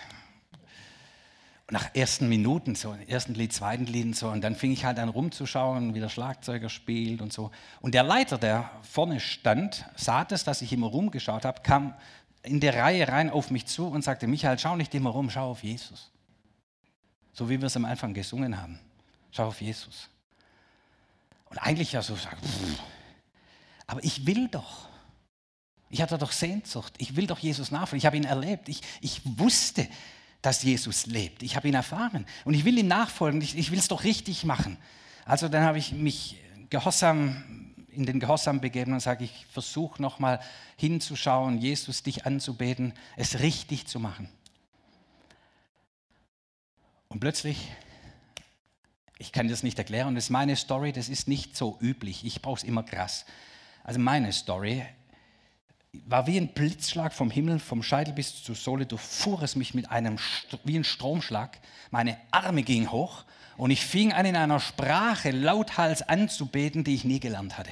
Nach 1.71 1.95
ersten 1.95 2.29
Minuten, 2.29 2.75
so 2.75 2.95
ersten 3.07 3.33
Lied, 3.33 3.51
zweiten 3.51 3.85
Lied 3.85 4.05
und 4.05 4.15
so, 4.15 4.29
und 4.29 4.41
dann 4.41 4.55
fing 4.55 4.71
ich 4.71 4.85
halt 4.85 4.99
an 4.99 5.09
rumzuschauen, 5.09 5.95
wie 5.95 5.99
der 5.99 6.09
Schlagzeuger 6.09 6.69
spielt 6.69 7.21
und 7.21 7.33
so. 7.33 7.51
Und 7.81 7.95
der 7.95 8.03
Leiter, 8.03 8.37
der 8.37 8.69
vorne 8.83 9.19
stand, 9.19 9.85
sah 9.95 10.25
das, 10.25 10.43
dass 10.43 10.61
ich 10.61 10.71
immer 10.71 10.87
rumgeschaut 10.87 11.43
habe, 11.43 11.61
kam 11.61 11.95
in 12.43 12.59
der 12.59 12.75
Reihe 12.75 13.07
rein 13.07 13.31
auf 13.31 13.49
mich 13.49 13.65
zu 13.65 13.87
und 13.87 14.03
sagte, 14.03 14.27
Michael, 14.27 14.59
schau 14.59 14.75
nicht 14.75 14.93
immer 14.93 15.09
rum, 15.09 15.31
schau 15.31 15.49
auf 15.49 15.63
Jesus. 15.63 16.11
So 17.33 17.49
wie 17.49 17.59
wir 17.59 17.65
es 17.65 17.75
am 17.75 17.85
Anfang 17.85 18.13
gesungen 18.13 18.61
haben. 18.61 18.79
Schau 19.31 19.47
auf 19.47 19.59
Jesus. 19.59 20.09
Und 21.49 21.57
eigentlich 21.57 21.91
ja 21.91 22.01
so 22.01 22.15
aber 23.87 24.03
ich 24.03 24.25
will 24.25 24.47
doch. 24.47 24.87
Ich 25.89 26.01
hatte 26.01 26.17
doch 26.17 26.31
Sehnsucht. 26.31 26.93
Ich 26.97 27.15
will 27.15 27.27
doch 27.27 27.39
Jesus 27.39 27.71
nachfolgen. 27.71 27.99
Ich 27.99 28.05
habe 28.05 28.17
ihn 28.17 28.23
erlebt. 28.23 28.69
Ich, 28.69 28.81
ich 29.01 29.21
wusste, 29.23 29.87
dass 30.45 30.63
Jesus 30.63 31.05
lebt. 31.07 31.43
Ich 31.43 31.55
habe 31.55 31.67
ihn 31.67 31.73
erfahren 31.73 32.25
und 32.43 32.53
ich 32.53 32.65
will 32.65 32.77
ihm 32.77 32.87
nachfolgen. 32.87 33.41
Ich, 33.41 33.57
ich 33.57 33.71
will 33.71 33.79
es 33.79 33.87
doch 33.87 34.03
richtig 34.03 34.43
machen. 34.43 34.77
Also 35.25 35.49
dann 35.49 35.63
habe 35.63 35.77
ich 35.77 35.91
mich 35.91 36.37
gehorsam 36.69 37.43
in 37.95 38.05
den 38.05 38.19
Gehorsam 38.19 38.59
begeben 38.59 38.93
und 38.93 38.99
sage, 38.99 39.23
ich 39.23 39.45
versuche 39.51 40.01
nochmal 40.01 40.41
hinzuschauen, 40.77 41.57
Jesus 41.59 42.03
dich 42.03 42.25
anzubeten, 42.25 42.93
es 43.15 43.39
richtig 43.39 43.87
zu 43.87 43.99
machen. 43.99 44.29
Und 47.07 47.21
plötzlich, 47.21 47.71
ich 49.17 49.31
kann 49.31 49.47
das 49.47 49.63
nicht 49.63 49.79
erklären, 49.79 50.15
das 50.15 50.25
ist 50.25 50.29
meine 50.29 50.55
Story, 50.57 50.91
das 50.91 51.07
ist 51.07 51.27
nicht 51.27 51.55
so 51.55 51.77
üblich, 51.81 52.25
ich 52.25 52.41
brauche 52.41 52.57
es 52.57 52.63
immer 52.63 52.83
krass. 52.83 53.25
Also 53.83 53.99
meine 53.99 54.33
Story, 54.33 54.85
war 56.05 56.27
wie 56.27 56.37
ein 56.37 56.49
Blitzschlag 56.49 57.13
vom 57.13 57.31
Himmel, 57.31 57.59
vom 57.59 57.83
Scheitel 57.83 58.13
bis 58.13 58.43
zur 58.43 58.55
Sohle, 58.55 58.85
durchfuhr 58.85 59.41
es 59.41 59.55
mich 59.55 59.73
mit 59.73 59.91
einem, 59.91 60.17
wie 60.63 60.77
ein 60.77 60.83
Stromschlag. 60.83 61.57
Meine 61.91 62.17
Arme 62.31 62.63
gingen 62.63 62.91
hoch 62.91 63.23
und 63.57 63.71
ich 63.71 63.85
fing 63.85 64.13
an, 64.13 64.25
in 64.25 64.35
einer 64.35 64.59
Sprache 64.59 65.31
lauthals 65.31 66.01
anzubeten, 66.01 66.83
die 66.83 66.95
ich 66.95 67.03
nie 67.03 67.19
gelernt 67.19 67.57
hatte. 67.57 67.71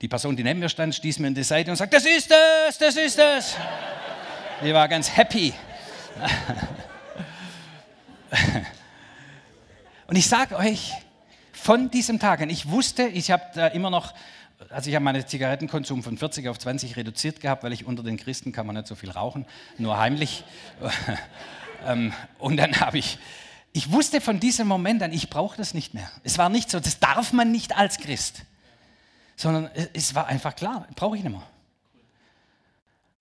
Die 0.00 0.08
Person, 0.08 0.36
die 0.36 0.44
neben 0.44 0.60
mir 0.60 0.68
stand, 0.68 0.94
stieß 0.94 1.18
mir 1.20 1.28
in 1.28 1.34
die 1.34 1.44
Seite 1.44 1.70
und 1.70 1.76
sagte, 1.76 1.96
das 1.96 2.04
ist 2.04 2.30
es, 2.68 2.78
das 2.78 2.96
ist 2.96 3.18
es. 3.18 3.56
Die 4.62 4.74
war 4.74 4.88
ganz 4.88 5.16
happy. 5.16 5.52
Und 10.06 10.16
ich 10.16 10.28
sage 10.28 10.56
euch, 10.56 10.92
von 11.52 11.90
diesem 11.90 12.18
Tag 12.18 12.42
an, 12.42 12.50
ich 12.50 12.68
wusste, 12.68 13.04
ich 13.04 13.30
habe 13.30 13.44
da 13.54 13.68
immer 13.68 13.88
noch 13.88 14.12
also 14.70 14.88
ich 14.88 14.94
habe 14.96 15.04
meinen 15.04 15.26
Zigarettenkonsum 15.26 16.02
von 16.02 16.18
40 16.18 16.48
auf 16.48 16.58
20 16.58 16.96
reduziert 16.96 17.40
gehabt, 17.40 17.62
weil 17.62 17.72
ich 17.72 17.86
unter 17.86 18.02
den 18.02 18.16
Christen 18.16 18.52
kann 18.52 18.66
man 18.66 18.76
nicht 18.76 18.86
so 18.86 18.94
viel 18.94 19.10
rauchen, 19.10 19.46
nur 19.78 19.98
heimlich. 19.98 20.44
Ähm, 21.86 22.14
und 22.38 22.56
dann 22.56 22.80
habe 22.80 22.96
ich, 22.96 23.18
ich 23.74 23.92
wusste 23.92 24.22
von 24.22 24.40
diesem 24.40 24.66
Moment 24.66 25.02
an, 25.02 25.12
ich 25.12 25.28
brauche 25.28 25.54
das 25.58 25.74
nicht 25.74 25.92
mehr. 25.92 26.10
Es 26.22 26.38
war 26.38 26.48
nicht 26.48 26.70
so, 26.70 26.80
das 26.80 26.98
darf 26.98 27.34
man 27.34 27.52
nicht 27.52 27.76
als 27.76 27.98
Christ, 27.98 28.42
sondern 29.36 29.68
es 29.92 30.14
war 30.14 30.26
einfach 30.26 30.56
klar, 30.56 30.88
brauche 30.94 31.18
ich 31.18 31.22
nicht 31.22 31.32
mehr. 31.32 31.42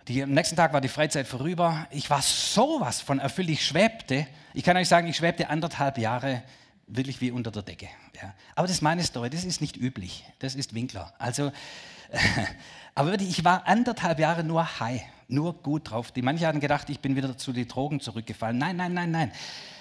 Die, 0.07 0.21
am 0.21 0.31
nächsten 0.31 0.55
Tag 0.55 0.73
war 0.73 0.81
die 0.81 0.89
Freizeit 0.89 1.27
vorüber. 1.27 1.87
Ich 1.89 2.09
war 2.09 2.21
sowas 2.21 2.99
von 2.99 3.19
erfüllt. 3.19 3.49
Ich 3.49 3.65
schwebte. 3.65 4.27
Ich 4.53 4.63
kann 4.63 4.75
euch 4.75 4.89
sagen, 4.89 5.07
ich 5.07 5.15
schwebte 5.15 5.49
anderthalb 5.49 5.97
Jahre 5.97 6.43
wirklich 6.87 7.21
wie 7.21 7.31
unter 7.31 7.51
der 7.51 7.63
Decke. 7.63 7.87
Ja. 8.15 8.33
Aber 8.55 8.67
das 8.67 8.81
meine 8.81 9.03
Story, 9.03 9.29
das 9.29 9.43
ist 9.43 9.61
nicht 9.61 9.77
üblich, 9.77 10.23
das 10.39 10.55
ist 10.55 10.73
Winkler. 10.73 11.13
Also, 11.17 11.51
aber 12.95 13.11
wirklich, 13.11 13.29
ich 13.29 13.43
war 13.43 13.67
anderthalb 13.67 14.19
Jahre 14.19 14.43
nur 14.43 14.79
high, 14.79 15.01
nur 15.27 15.53
gut 15.53 15.89
drauf. 15.89 16.11
Die 16.11 16.21
manche 16.21 16.45
hatten 16.45 16.59
gedacht, 16.59 16.89
ich 16.89 16.99
bin 16.99 17.15
wieder 17.15 17.37
zu 17.37 17.53
den 17.53 17.67
Drogen 17.67 17.99
zurückgefallen. 17.99 18.57
Nein, 18.57 18.75
nein, 18.75 18.93
nein, 18.93 19.11
nein. 19.11 19.31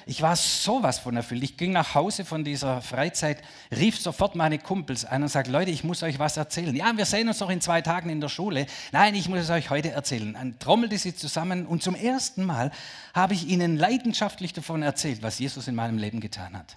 Ich 0.05 0.21
war 0.21 0.35
sowas 0.35 0.99
von 0.99 1.17
erfüllt. 1.17 1.45
Ich 1.45 1.57
ging 1.57 1.73
nach 1.73 1.95
Hause 1.95 2.25
von 2.25 2.43
dieser 2.43 2.83
Freizeit, 2.83 3.41
rief 3.71 4.01
sofort 4.01 4.35
meine 4.35 4.59
Kumpels 4.59 5.05
an 5.05 5.23
und 5.23 5.29
sagte, 5.29 5.53
Leute, 5.53 5.71
ich 5.71 5.85
muss 5.85 6.03
euch 6.03 6.19
was 6.19 6.37
erzählen. 6.37 6.75
Ja, 6.75 6.97
wir 6.97 7.05
sehen 7.07 7.29
uns 7.29 7.39
noch 7.39 7.51
in 7.51 7.61
zwei 7.61 7.83
Tagen 7.83 8.11
in 8.11 8.21
der 8.21 8.29
Schule. 8.29 8.67
Nein, 8.91 9.15
ich 9.15 9.29
muss 9.29 9.41
es 9.41 9.51
euch 9.51 9.71
heute 9.71 9.93
erzählen. 9.93 10.33
Dann 10.33 10.59
trommelte 10.59 10.99
sie 10.99 11.15
zusammen 11.15 11.67
und 11.67 11.83
zum 11.83 11.95
ersten 11.95 12.45
Mal 12.45 12.73
habe 13.15 13.35
ich 13.35 13.47
ihnen 13.47 13.77
leidenschaftlich 13.77 14.53
davon 14.53 14.83
erzählt, 14.83 15.23
was 15.23 15.39
Jesus 15.39 15.69
in 15.69 15.77
meinem 15.77 15.99
Leben 15.99 16.19
getan 16.21 16.57
hat. 16.59 16.77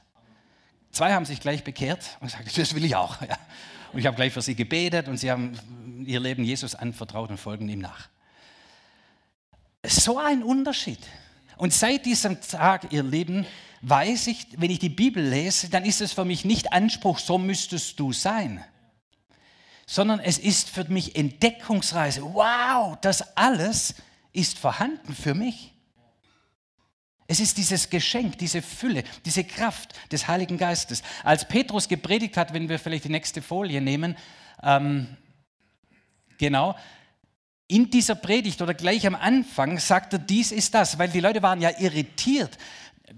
Zwei 0.95 1.13
haben 1.13 1.25
sich 1.25 1.41
gleich 1.41 1.61
bekehrt 1.65 2.17
und 2.21 2.27
gesagt, 2.27 2.57
das 2.57 2.73
will 2.73 2.85
ich 2.85 2.95
auch. 2.95 3.17
Ja. 3.27 3.37
Und 3.91 3.99
ich 3.99 4.05
habe 4.07 4.15
gleich 4.15 4.31
für 4.31 4.41
sie 4.41 4.55
gebetet 4.55 5.09
und 5.09 5.17
sie 5.17 5.29
haben 5.29 5.57
ihr 6.05 6.21
Leben 6.21 6.43
Jesus 6.43 6.73
anvertraut 6.73 7.29
und 7.29 7.37
folgen 7.37 7.67
ihm 7.67 7.79
nach. 7.79 8.07
So 9.85 10.19
ein 10.19 10.41
Unterschied. 10.41 10.99
Und 11.57 11.73
seit 11.73 12.05
diesem 12.05 12.39
Tag, 12.41 12.91
ihr 12.93 13.03
Leben, 13.03 13.45
weiß 13.81 14.27
ich, 14.27 14.47
wenn 14.57 14.71
ich 14.71 14.79
die 14.79 14.89
Bibel 14.89 15.21
lese, 15.21 15.69
dann 15.69 15.83
ist 15.83 15.99
es 15.99 16.13
für 16.13 16.23
mich 16.23 16.45
nicht 16.45 16.71
Anspruch, 16.71 17.19
so 17.19 17.37
müsstest 17.37 17.99
du 17.99 18.13
sein, 18.13 18.63
sondern 19.85 20.21
es 20.21 20.37
ist 20.37 20.69
für 20.69 20.85
mich 20.85 21.17
Entdeckungsreise. 21.17 22.21
Wow, 22.21 22.97
das 23.01 23.35
alles 23.37 23.95
ist 24.31 24.57
vorhanden 24.59 25.13
für 25.13 25.33
mich. 25.33 25.74
Es 27.27 27.39
ist 27.39 27.57
dieses 27.57 27.89
Geschenk, 27.89 28.37
diese 28.37 28.61
Fülle, 28.61 29.03
diese 29.25 29.43
Kraft 29.43 29.93
des 30.11 30.27
Heiligen 30.27 30.57
Geistes. 30.57 31.01
Als 31.23 31.47
Petrus 31.47 31.87
gepredigt 31.87 32.37
hat, 32.37 32.53
wenn 32.53 32.69
wir 32.69 32.77
vielleicht 32.77 33.05
die 33.05 33.09
nächste 33.09 33.41
Folie 33.41 33.81
nehmen, 33.81 34.15
ähm, 34.61 35.07
genau, 36.37 36.75
in 37.67 37.89
dieser 37.89 38.13
Predigt 38.13 38.61
oder 38.61 38.75
gleich 38.75 39.07
am 39.07 39.15
Anfang 39.15 39.79
sagt 39.79 40.13
er, 40.13 40.19
dies 40.19 40.51
ist 40.51 40.75
das, 40.75 40.99
weil 40.99 41.09
die 41.09 41.19
Leute 41.19 41.41
waren 41.41 41.61
ja 41.61 41.71
irritiert. 41.79 42.57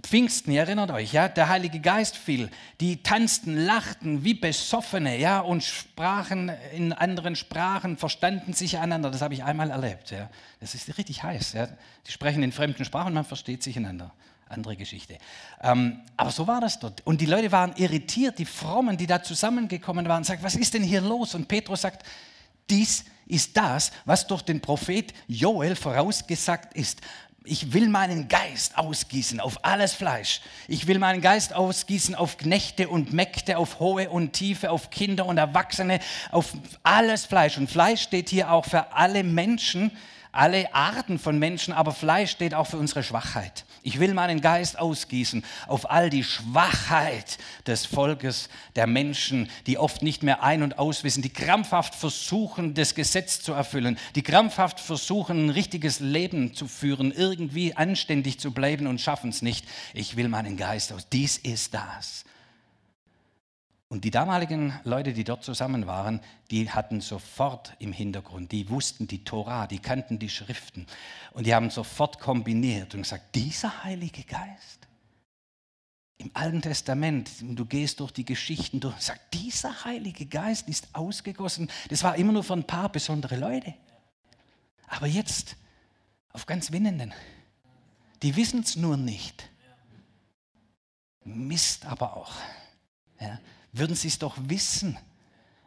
Pfingsten, 0.02 0.52
ihr 0.52 0.62
erinnert 0.62 0.92
euch, 0.92 1.14
ja, 1.14 1.30
der 1.30 1.48
Heilige 1.48 1.80
Geist 1.80 2.18
fiel, 2.18 2.50
die 2.82 3.04
tanzten, 3.04 3.56
lachten 3.56 4.24
wie 4.24 4.34
Besoffene, 4.34 5.18
ja, 5.18 5.40
und 5.40 5.64
sprachen 5.64 6.52
in 6.74 6.92
anderen 6.92 7.36
Sprachen, 7.38 7.98
verstanden 7.98 8.52
sich 8.54 8.78
einander. 8.78 9.10
Das 9.10 9.22
habe 9.22 9.34
ich 9.34 9.44
einmal 9.44 9.72
erlebt, 9.72 10.12
ja. 10.12 10.30
Das 10.60 10.76
ist 10.76 10.98
richtig 10.98 11.24
heiß, 11.24 11.54
ja. 11.54 11.68
Die 12.06 12.12
sprechen 12.12 12.44
in 12.44 12.52
fremden 12.52 12.84
Sprachen, 12.84 13.14
man 13.14 13.24
versteht 13.24 13.64
sich 13.64 13.78
einander. 13.78 14.14
Andere 14.50 14.76
Geschichte. 14.78 15.18
Ähm, 15.62 16.02
aber 16.16 16.32
so 16.32 16.48
war 16.48 16.62
das 16.62 16.80
dort. 16.80 17.06
Und 17.06 17.20
die 17.20 17.26
Leute 17.26 17.52
waren 17.52 17.74
irritiert, 17.76 18.40
die 18.40 18.46
Frommen, 18.46 18.96
die 18.96 19.08
da 19.08 19.22
zusammengekommen 19.22 20.08
waren, 20.08 20.24
sagen, 20.24 20.42
was 20.42 20.56
ist 20.56 20.74
denn 20.74 20.84
hier 20.84 21.02
los? 21.02 21.36
Und 21.36 21.48
Petrus 21.48 21.82
sagt, 21.82 22.06
dies 22.70 23.04
ist 23.26 23.56
das, 23.58 23.92
was 24.06 24.26
durch 24.26 24.42
den 24.42 24.62
Prophet 24.62 25.14
Joel 25.28 25.76
vorausgesagt 25.76 26.74
ist 26.76 27.02
ich 27.48 27.74
will 27.74 27.88
meinen 27.90 28.28
Geist 28.28 28.78
ausgießen 28.78 29.40
auf 29.40 29.64
alles 29.64 29.94
Fleisch. 29.94 30.42
Ich 30.68 30.88
will 30.88 31.00
meinen 31.00 31.22
Geist 31.22 31.54
ausgießen 31.54 32.16
auf 32.16 32.38
Knechte 32.38 32.90
und 32.90 33.14
Mägde, 33.14 33.58
auf 33.58 33.80
Hohe 33.80 34.10
und 34.10 34.34
Tiefe, 34.34 34.70
auf 34.70 34.90
Kinder 34.90 35.26
und 35.26 35.38
Erwachsene, 35.38 36.00
auf 36.32 36.54
alles 36.84 37.26
Fleisch. 37.26 37.58
Und 37.58 37.70
Fleisch 37.70 38.02
steht 38.02 38.30
hier 38.30 38.52
auch 38.52 38.66
für 38.66 38.94
alle 38.94 39.24
Menschen, 39.24 39.92
alle 40.32 40.74
Arten 40.76 41.20
von 41.20 41.40
Menschen, 41.40 41.74
aber 41.74 41.92
Fleisch 41.92 42.32
steht 42.32 42.54
auch 42.54 42.68
für 42.68 42.78
unsere 42.78 43.04
Schwachheit. 43.04 43.66
Ich 43.88 44.02
will 44.02 44.14
meinen 44.14 44.42
Geist 44.42 44.78
ausgießen 44.78 45.46
auf 45.66 45.90
all 45.90 46.10
die 46.10 46.26
Schwachheit 46.26 47.38
des 47.66 47.86
Volkes, 47.86 48.50
der 48.76 48.86
Menschen, 48.86 49.50
die 49.66 49.78
oft 49.78 50.02
nicht 50.02 50.24
mehr 50.24 50.44
ein- 50.44 50.62
und 50.62 50.78
auswissen, 50.78 51.24
die 51.24 51.30
krampfhaft 51.30 51.96
versuchen, 51.96 52.74
das 52.74 52.96
Gesetz 52.96 53.40
zu 53.40 53.54
erfüllen, 53.54 53.98
die 54.16 54.24
krampfhaft 54.24 54.82
versuchen, 54.82 55.46
ein 55.46 55.50
richtiges 55.52 56.02
Leben 56.02 56.54
zu 56.54 56.68
führen, 56.68 57.14
irgendwie 57.14 57.76
anständig 57.76 58.42
zu 58.42 58.52
bleiben 58.52 58.88
und 58.88 59.00
schaffen 59.00 59.30
es 59.30 59.42
nicht. 59.42 59.66
Ich 59.94 60.18
will 60.18 60.28
meinen 60.28 60.58
Geist 60.58 60.92
aus. 60.92 61.08
Dies 61.08 61.38
ist 61.38 61.74
das. 61.74 62.26
Und 63.90 64.04
die 64.04 64.12
damaligen 64.12 64.78
Leute, 64.84 65.14
die 65.14 65.24
dort 65.24 65.46
zusammen 65.46 65.88
waren, 65.88 66.20
die 66.52 66.70
hatten 66.70 67.00
sofort 67.00 67.74
im 67.80 67.94
Hintergrund, 67.94 68.52
die 68.52 68.70
wussten 68.70 69.08
die 69.08 69.24
Tora, 69.24 69.66
die 69.66 69.80
kannten 69.80 70.20
die 70.20 70.30
Schriften 70.30 70.86
und 71.32 71.46
die 71.46 71.56
haben 71.56 71.70
sofort 71.70 72.20
kombiniert 72.20 72.94
und 72.96 73.04
gesagt, 73.04 73.34
dieser 73.36 73.86
Heilige 73.86 74.24
Geist 74.24 74.88
im 76.18 76.32
Alten 76.34 76.62
Testament, 76.62 77.30
du 77.42 77.64
gehst 77.64 78.02
durch 78.02 78.12
die 78.12 78.26
Geschichten 78.26 78.82
durch 78.82 78.96
und 78.96 79.02
sagst, 79.02 79.22
dieser 79.34 79.86
Heilige 79.86 80.26
Geist 80.26 80.68
ist 80.68 80.90
ausgegossen. 80.94 81.70
Das 81.90 82.04
war 82.04 82.16
immer 82.16 82.34
nur 82.34 82.44
für 82.44 82.54
ein 82.54 82.66
paar 82.66 82.92
besondere 82.92 83.38
Leute. 83.38 83.74
Aber 84.88 85.06
jetzt 85.06 85.56
auf 86.34 86.46
ganz 86.46 86.72
Winnenden. 86.72 87.14
Die 88.24 88.36
wissen 88.36 88.62
es 88.62 88.76
nur 88.76 88.98
nicht. 88.98 89.48
Mist 91.24 91.86
aber 91.86 92.18
auch. 92.18 92.34
Ja 93.22 93.40
würden 93.72 93.96
sie 93.96 94.08
es 94.08 94.20
doch 94.20 94.36
wissen. 94.40 94.98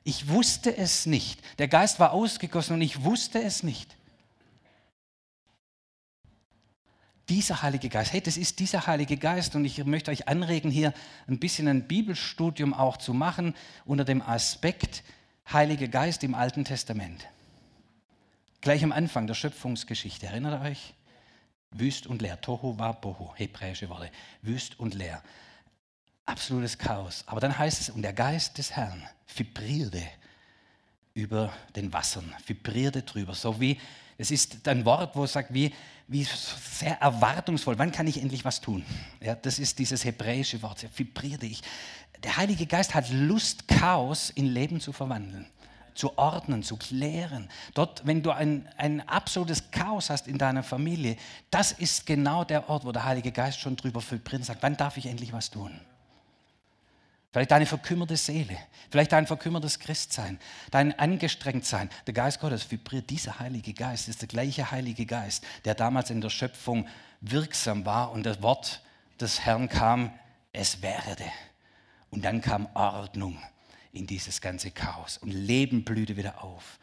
Ich 0.04 0.28
wusste 0.28 0.76
es 0.76 1.07
nicht. 1.07 1.40
Der 1.59 1.69
Geist 1.69 2.00
war 2.00 2.12
ausgegossen 2.12 2.75
und 2.75 2.83
ich 2.83 3.04
wusste 3.04 3.42
es 3.42 3.62
nicht. 3.62 3.97
Dieser 7.28 7.62
Heilige 7.62 7.88
Geist, 7.88 8.12
hey, 8.12 8.21
das 8.21 8.37
ist 8.37 8.59
dieser 8.59 8.88
Heilige 8.88 9.16
Geist 9.16 9.54
und 9.54 9.64
ich 9.64 9.85
möchte 9.85 10.11
euch 10.11 10.26
anregen, 10.26 10.71
hier 10.71 10.92
ein 11.28 11.38
bisschen 11.38 11.69
ein 11.69 11.87
Bibelstudium 11.87 12.75
auch 12.75 12.97
zu 12.97 13.14
machen 13.14 13.54
unter 13.85 14.04
dem 14.04 14.21
Aspekt 14.21 15.04
Heiliger 15.52 15.87
Geist 15.87 16.25
im 16.25 16.35
Alten 16.35 16.64
Testament. 16.64 17.28
Gleich 18.61 18.83
am 18.83 18.92
Anfang 18.92 19.26
der 19.26 19.35
Schöpfungsgeschichte, 19.35 20.26
erinnert 20.26 20.61
euch? 20.62 20.95
Wüst 21.71 22.07
und 22.07 22.21
leer. 22.21 22.40
Tohu 22.40 22.78
war 22.78 23.00
Bohu, 23.00 23.33
hebräische 23.37 23.88
Worte. 23.88 24.11
Wüst 24.42 24.78
und 24.80 24.95
leer. 24.95 25.23
Absolutes 26.30 26.78
Chaos. 26.78 27.25
Aber 27.26 27.40
dann 27.40 27.58
heißt 27.58 27.80
es, 27.80 27.90
und 27.90 28.02
der 28.02 28.12
Geist 28.12 28.56
des 28.56 28.70
Herrn 28.70 29.02
vibrierte 29.34 30.00
über 31.12 31.52
den 31.75 31.92
Wassern, 31.92 32.32
vibrierte 32.46 33.02
drüber. 33.02 33.34
So 33.34 33.60
wie, 33.60 33.80
es 34.16 34.30
ist 34.30 34.68
ein 34.68 34.84
Wort, 34.84 35.16
wo 35.16 35.25
es 35.25 35.32
sagt, 35.32 35.52
wie, 35.52 35.75
wie 36.06 36.22
sehr 36.22 37.00
erwartungsvoll, 37.00 37.76
wann 37.80 37.90
kann 37.90 38.06
ich 38.06 38.22
endlich 38.22 38.44
was 38.44 38.60
tun? 38.60 38.84
Ja, 39.20 39.34
das 39.34 39.58
ist 39.58 39.80
dieses 39.80 40.04
hebräische 40.04 40.62
Wort, 40.62 40.87
vibrierte 40.96 41.46
ich. 41.46 41.62
Der 42.22 42.37
Heilige 42.37 42.66
Geist 42.66 42.94
hat 42.94 43.10
Lust, 43.10 43.66
Chaos 43.66 44.30
in 44.30 44.46
Leben 44.46 44.80
zu 44.80 44.92
verwandeln 44.92 45.46
zu 45.96 46.16
ordnen, 46.16 46.62
zu 46.62 46.76
klären. 46.76 47.50
Dort, 47.75 48.06
wenn 48.06 48.22
du 48.22 48.30
ein, 48.30 48.66
ein 48.78 49.06
absolutes 49.06 49.70
Chaos 49.70 50.08
hast 50.08 50.28
in 50.28 50.38
deiner 50.38 50.62
Familie, 50.62 51.16
das 51.50 51.72
ist 51.72 52.06
genau 52.06 52.44
der 52.44 52.70
Ort, 52.70 52.87
wo 52.87 52.92
der 52.92 53.04
Heilige 53.04 53.32
Geist 53.32 53.60
schon 53.60 53.76
drüber 53.76 54.00
vibriert 54.00 54.40
und 54.40 54.44
sagt, 54.44 54.62
wann 54.62 54.76
darf 54.78 54.96
ich 54.96 55.06
endlich 55.06 55.32
was 55.34 55.50
tun? 55.50 55.78
Vielleicht 57.32 57.52
deine 57.52 57.66
verkümmerte 57.66 58.16
Seele, 58.16 58.58
vielleicht 58.90 59.12
dein 59.12 59.26
verkümmertes 59.26 59.78
Christsein, 59.78 60.40
dein 60.72 60.99
Angestrengtsein. 60.99 61.88
Der 62.06 62.14
Geist 62.14 62.40
Gottes 62.40 62.68
vibriert. 62.68 63.08
Dieser 63.08 63.38
Heilige 63.38 63.72
Geist 63.72 64.08
ist 64.08 64.21
der 64.23 64.28
gleiche 64.28 64.73
Heilige 64.73 65.06
Geist, 65.06 65.45
der 65.64 65.76
damals 65.76 66.10
in 66.10 66.21
der 66.21 66.30
Schöpfung 66.30 66.88
wirksam 67.21 67.86
war 67.86 68.10
und 68.10 68.25
das 68.25 68.43
Wort 68.43 68.82
des 69.21 69.40
Herrn 69.40 69.69
kam, 69.69 70.12
es 70.52 70.82
werde. 70.82 71.25
Und 72.10 72.25
dann 72.25 72.40
kam 72.40 72.69
Ordnung 72.75 73.38
in 73.93 74.08
dieses 74.08 74.40
ganze 74.40 74.73
Chaos 74.73 75.19
und 75.19 75.30
Leben 75.30 75.84
blühte 75.84 76.16
wieder 76.16 76.43
auf. 76.43 76.80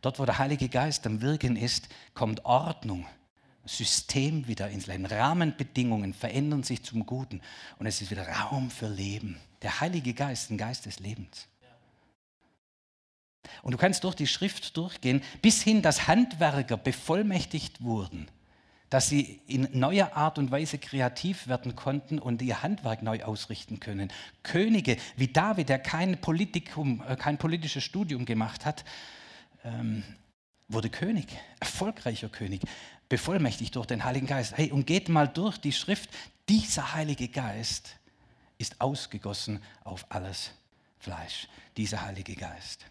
Dort, 0.00 0.20
wo 0.20 0.24
der 0.24 0.38
Heilige 0.38 0.68
Geist 0.68 1.06
am 1.08 1.22
Wirken 1.22 1.56
ist, 1.56 1.88
kommt 2.14 2.44
Ordnung 2.44 3.04
System 3.68 4.48
wieder 4.48 4.68
ins 4.70 4.86
Leben. 4.86 5.06
Rahmenbedingungen 5.06 6.14
verändern 6.14 6.62
sich 6.62 6.82
zum 6.82 7.06
Guten 7.06 7.40
und 7.78 7.86
es 7.86 8.00
ist 8.00 8.10
wieder 8.10 8.26
Raum 8.26 8.70
für 8.70 8.88
Leben. 8.88 9.38
Der 9.62 9.80
Heilige 9.80 10.14
Geist, 10.14 10.44
ist 10.44 10.50
ein 10.50 10.58
Geist 10.58 10.86
des 10.86 10.98
Lebens. 11.00 11.48
Und 13.62 13.72
du 13.72 13.78
kannst 13.78 14.04
durch 14.04 14.14
die 14.14 14.26
Schrift 14.26 14.76
durchgehen, 14.76 15.22
bis 15.42 15.62
hin, 15.62 15.82
dass 15.82 16.06
Handwerker 16.06 16.76
bevollmächtigt 16.76 17.82
wurden, 17.82 18.28
dass 18.90 19.08
sie 19.08 19.40
in 19.46 19.68
neuer 19.72 20.16
Art 20.16 20.38
und 20.38 20.50
Weise 20.50 20.78
kreativ 20.78 21.48
werden 21.48 21.76
konnten 21.76 22.18
und 22.18 22.42
ihr 22.42 22.62
Handwerk 22.62 23.02
neu 23.02 23.22
ausrichten 23.22 23.80
können. 23.80 24.12
Könige 24.42 24.96
wie 25.16 25.28
David, 25.28 25.68
der 25.68 25.78
kein, 25.78 26.20
Politikum, 26.20 27.02
äh, 27.06 27.16
kein 27.16 27.38
politisches 27.38 27.84
Studium 27.84 28.24
gemacht 28.24 28.64
hat, 28.64 28.84
ähm, 29.64 30.02
wurde 30.68 30.90
König, 30.90 31.26
erfolgreicher 31.60 32.28
König 32.28 32.62
bevollmächtigt 33.08 33.74
durch 33.76 33.86
den 33.86 34.04
Heiligen 34.04 34.26
Geist. 34.26 34.56
Hey, 34.56 34.70
und 34.70 34.86
geht 34.86 35.08
mal 35.08 35.28
durch 35.28 35.58
die 35.58 35.72
Schrift. 35.72 36.10
Dieser 36.48 36.94
Heilige 36.94 37.28
Geist 37.28 37.96
ist 38.58 38.80
ausgegossen 38.80 39.62
auf 39.84 40.06
alles 40.10 40.50
Fleisch. 40.98 41.48
Dieser 41.76 42.02
Heilige 42.02 42.34
Geist. 42.34 42.84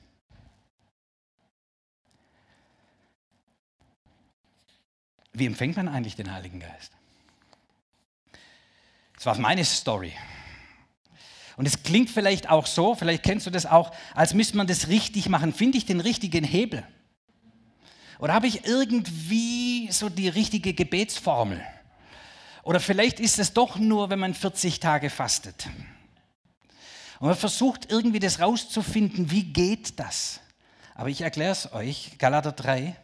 Wie 5.34 5.46
empfängt 5.46 5.78
man 5.78 5.88
eigentlich 5.88 6.16
den 6.16 6.32
Heiligen 6.32 6.60
Geist? 6.60 6.94
Das 9.16 9.26
war 9.26 9.38
meine 9.38 9.66
Story. 9.66 10.14
Und 11.58 11.68
es 11.68 11.84
klingt 11.84 12.10
vielleicht 12.10 12.50
auch 12.50 12.66
so, 12.66 12.96
vielleicht 12.96 13.24
kennst 13.24 13.46
du 13.46 13.52
das 13.52 13.66
auch, 13.66 13.92
als 14.14 14.34
müsste 14.34 14.58
man 14.58 14.68
das 14.68 14.88
richtig 14.88 15.28
machen. 15.28 15.54
Finde 15.54 15.78
ich 15.78 15.86
den 15.86 16.00
richtigen 16.00 16.44
Hebel? 16.44 16.84
Oder 18.20 18.34
habe 18.34 18.48
ich 18.48 18.66
irgendwie 18.66 19.92
so 19.92 20.10
die 20.10 20.28
richtige 20.28 20.74
Gebetsformel? 20.74 21.62
Oder 22.64 22.80
vielleicht 22.80 23.20
ist 23.20 23.40
es 23.40 23.54
doch 23.54 23.78
nur, 23.78 24.10
wenn 24.10 24.20
man 24.20 24.34
40 24.34 24.80
Tage 24.80 25.10
fastet. 25.10 25.68
Und 27.20 27.28
man 27.28 27.38
versucht 27.38 27.92
irgendwie 27.92 28.20
das 28.20 28.40
rauszufinden, 28.40 29.32
wie 29.32 29.44
geht 29.44 30.00
das? 30.00 30.40
Aber 30.96 31.10
ich 31.10 31.22
erkläre 31.22 31.52
es 31.52 31.72
euch, 31.74 32.18
Galater 32.18 32.52
3. 32.52 32.96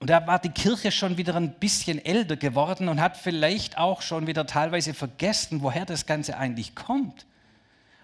Und 0.00 0.10
da 0.10 0.26
war 0.26 0.38
die 0.38 0.50
Kirche 0.50 0.90
schon 0.90 1.16
wieder 1.16 1.36
ein 1.36 1.58
bisschen 1.58 2.04
älter 2.04 2.36
geworden 2.36 2.88
und 2.88 3.00
hat 3.00 3.16
vielleicht 3.16 3.78
auch 3.78 4.02
schon 4.02 4.26
wieder 4.26 4.46
teilweise 4.46 4.94
vergessen, 4.94 5.62
woher 5.62 5.84
das 5.84 6.06
Ganze 6.06 6.36
eigentlich 6.36 6.74
kommt 6.74 7.26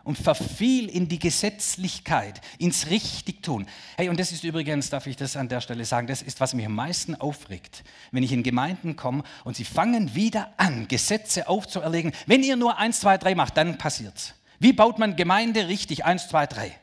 und 0.06 0.16
verfiel 0.16 0.88
in 0.88 1.08
die 1.08 1.18
Gesetzlichkeit, 1.18 2.40
ins 2.58 2.88
Richtigtun. 2.90 3.66
Hey, 3.96 4.08
und 4.08 4.20
das 4.20 4.30
ist 4.30 4.44
übrigens, 4.44 4.88
darf 4.88 5.08
ich 5.08 5.16
das 5.16 5.36
an 5.36 5.48
der 5.48 5.60
Stelle 5.60 5.84
sagen, 5.84 6.06
das 6.06 6.22
ist, 6.22 6.40
was 6.40 6.54
mich 6.54 6.64
am 6.64 6.76
meisten 6.76 7.16
aufregt, 7.16 7.82
wenn 8.12 8.22
ich 8.22 8.30
in 8.30 8.44
Gemeinden 8.44 8.94
komme 8.94 9.24
und 9.42 9.56
sie 9.56 9.64
fangen 9.64 10.14
wieder 10.14 10.52
an, 10.58 10.86
Gesetze 10.86 11.48
aufzuerlegen. 11.48 12.12
Wenn 12.26 12.44
ihr 12.44 12.54
nur 12.54 12.78
eins, 12.78 13.00
zwei, 13.00 13.18
drei 13.18 13.34
macht, 13.34 13.56
dann 13.56 13.78
passiert's. 13.78 14.34
Wie 14.60 14.72
baut 14.72 15.00
man 15.00 15.16
Gemeinde 15.16 15.66
richtig? 15.66 16.04
Eins, 16.04 16.28
zwei, 16.28 16.46
drei. 16.46 16.78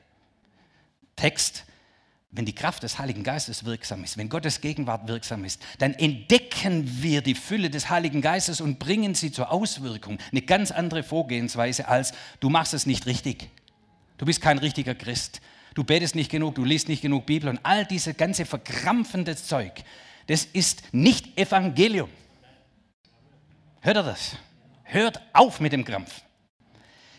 Text, 1.16 1.64
wenn 2.34 2.46
die 2.46 2.56
Kraft 2.56 2.82
des 2.82 2.98
Heiligen 2.98 3.24
Geistes 3.24 3.64
wirksam 3.64 4.04
ist, 4.04 4.18
wenn 4.18 4.28
Gottes 4.28 4.60
Gegenwart 4.60 5.08
wirksam 5.08 5.46
ist, 5.46 5.62
dann 5.78 5.94
entdecken 5.94 7.02
wir 7.02 7.22
die 7.22 7.36
Fülle 7.36 7.70
des 7.70 7.92
Heiligen 7.92 8.22
Geistes 8.22 8.60
und 8.60 8.80
bringen 8.80 9.14
sie 9.14 9.32
zur 9.32 9.52
Auswirkung. 9.52 10.18
Eine 10.32 10.42
ganz 10.42 10.72
andere 10.72 11.04
Vorgehensweise 11.04 11.88
als 11.88 12.12
du 12.40 12.50
machst 12.50 12.74
es 12.74 12.88
nicht 12.88 13.06
richtig. 13.06 13.50
Du 14.18 14.26
bist 14.26 14.42
kein 14.42 14.58
richtiger 14.58 14.96
Christ. 14.96 15.42
Du 15.76 15.84
betest 15.84 16.16
nicht 16.16 16.32
genug, 16.32 16.56
du 16.56 16.64
liest 16.64 16.88
nicht 16.88 17.02
genug 17.02 17.26
Bibel 17.28 17.50
und 17.50 17.60
all 17.64 17.86
diese 17.86 18.14
ganze 18.14 18.46
verkrampfende 18.46 19.36
Zeug, 19.36 19.84
das 20.28 20.46
ist 20.46 20.84
nicht 20.92 21.38
Evangelium. 21.38 22.10
Hört 23.82 23.98
ihr 23.98 24.04
das? 24.04 24.38
Hört 24.84 25.22
auf 25.34 25.60
mit 25.60 25.74
dem 25.74 25.84
Krampf. 25.84 26.22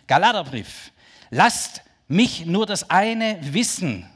Galaterbrief. 0.07 0.93
Lasst 1.31 1.83
mich 2.09 2.47
nur 2.47 2.67
das 2.67 2.89
eine 2.91 3.39
wissen, 3.41 4.09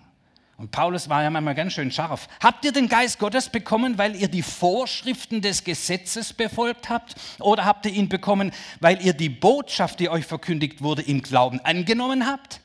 und 0.59 0.73
Paulus 0.73 1.09
war 1.09 1.23
ja 1.23 1.31
manchmal 1.31 1.55
ganz 1.55 1.75
schön 1.75 1.93
scharf. 1.93 2.29
Habt 2.43 2.65
ihr 2.65 2.73
den 2.73 2.89
Geist 2.89 3.21
Gottes 3.21 3.49
bekommen, 3.49 3.97
weil 3.97 4.17
ihr 4.17 4.27
die 4.27 4.43
Vorschriften 4.43 5.41
des 5.41 5.63
Gesetzes 5.63 6.33
befolgt 6.33 6.89
habt? 6.89 7.15
Oder 7.39 7.65
habt 7.65 7.87
ihr 7.87 7.93
ihn 7.93 8.09
bekommen, 8.09 8.51
weil 8.81 9.01
ihr 9.01 9.13
die 9.13 9.29
Botschaft, 9.29 10.01
die 10.01 10.09
euch 10.09 10.27
verkündigt 10.27 10.83
wurde, 10.83 11.03
im 11.03 11.23
Glauben 11.23 11.61
angenommen 11.61 12.27
habt? 12.27 12.61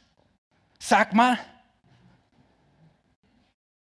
Sag 0.79 1.13
mal. 1.13 1.37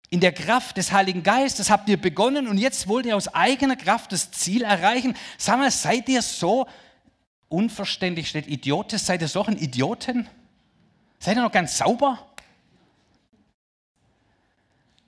In 0.10 0.20
der 0.20 0.34
Kraft 0.34 0.76
des 0.76 0.92
Heiligen 0.92 1.24
Geistes 1.24 1.70
habt 1.70 1.88
ihr 1.88 2.00
begonnen 2.00 2.50
und 2.50 2.58
jetzt 2.58 2.89
wollt 2.89 3.06
ihr 3.06 3.16
aus 3.16 3.34
eigener 3.34 3.78
Kraft 3.78 4.12
das 4.12 4.32
Ziel 4.32 4.63
erreichen. 4.63 5.16
Sag 5.38 5.58
mal, 5.58 5.72
seid 5.72 6.10
ihr 6.10 6.22
so 6.22 6.68
unverständlich, 7.48 8.28
steht 8.28 8.48
Idiotes, 8.48 9.06
seid 9.06 9.22
ihr 9.22 9.30
so 9.30 9.46
ein 9.46 9.58
Idioten? 9.58 10.28
Seid 11.20 11.38
ihr 11.38 11.42
noch 11.42 11.54
ganz 11.54 11.78
sauber? 11.78 12.33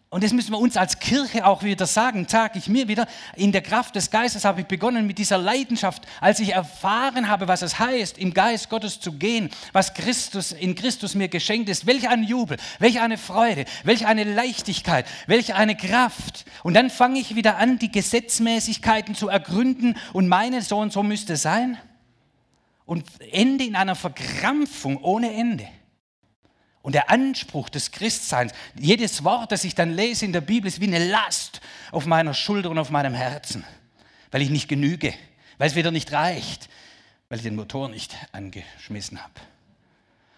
Und 0.09 0.23
das 0.23 0.31
müssen 0.31 0.51
wir 0.51 0.59
uns 0.59 0.77
als 0.77 0.99
Kirche 0.99 1.45
auch 1.45 1.63
wieder 1.63 1.87
sagen, 1.87 2.27
sage 2.29 2.59
ich 2.59 2.69
mir 2.69 2.87
wieder, 2.87 3.07
in 3.35 3.51
der 3.51 3.61
Kraft 3.61 3.95
des 3.95 4.11
Geistes 4.11 4.45
habe 4.45 4.61
ich 4.61 4.67
begonnen 4.67 5.07
mit 5.07 5.17
dieser 5.17 5.37
Leidenschaft, 5.37 6.03
als 6.21 6.39
ich 6.39 6.53
erfahren 6.53 7.27
habe, 7.27 7.47
was 7.47 7.63
es 7.63 7.79
heißt, 7.79 8.17
im 8.17 8.33
Geist 8.33 8.69
Gottes 8.69 8.99
zu 8.99 9.13
gehen, 9.13 9.49
was 9.73 9.93
Christus 9.93 10.51
in 10.51 10.75
Christus 10.75 11.15
mir 11.15 11.27
geschenkt 11.27 11.69
ist. 11.69 11.85
Welch 11.85 12.07
ein 12.07 12.23
Jubel, 12.23 12.57
welch 12.79 13.01
eine 13.01 13.17
Freude, 13.17 13.65
welch 13.83 14.05
eine 14.05 14.23
Leichtigkeit, 14.23 15.05
welch 15.27 15.55
eine 15.55 15.75
Kraft. 15.75 16.45
Und 16.63 16.75
dann 16.75 16.89
fange 16.89 17.19
ich 17.19 17.35
wieder 17.35 17.57
an, 17.57 17.79
die 17.79 17.91
Gesetzmäßigkeiten 17.91 19.15
zu 19.15 19.27
ergründen 19.27 19.97
und 20.13 20.27
meine 20.27 20.61
so 20.61 20.77
und 20.77 20.93
so 20.93 21.03
müsste 21.03 21.35
sein. 21.35 21.77
Und 22.85 23.05
ende 23.31 23.65
in 23.65 23.75
einer 23.75 23.95
Verkrampfung 23.95 24.97
ohne 25.03 25.33
Ende. 25.33 25.67
Und 26.85 26.93
der 26.93 27.09
Anspruch 27.09 27.69
des 27.69 27.89
Christseins, 27.89 28.53
jedes 28.75 29.23
Wort, 29.23 29.51
das 29.51 29.63
ich 29.63 29.73
dann 29.73 29.95
lese 29.95 30.23
in 30.23 30.33
der 30.33 30.41
Bibel, 30.41 30.67
ist 30.67 30.79
wie 30.79 30.85
eine 30.85 31.03
Last 31.03 31.59
auf 31.91 32.05
meiner 32.05 32.35
Schulter 32.35 32.69
und 32.69 32.77
auf 32.77 32.91
meinem 32.91 33.15
Herzen, 33.15 33.63
weil 34.29 34.43
ich 34.43 34.51
nicht 34.51 34.67
genüge, 34.67 35.11
weil 35.57 35.67
es 35.67 35.73
wieder 35.73 35.89
nicht 35.89 36.11
reicht, 36.11 36.69
weil 37.27 37.39
ich 37.39 37.43
den 37.43 37.55
Motor 37.55 37.89
nicht 37.89 38.15
angeschmissen 38.33 39.19
habe. 39.19 39.33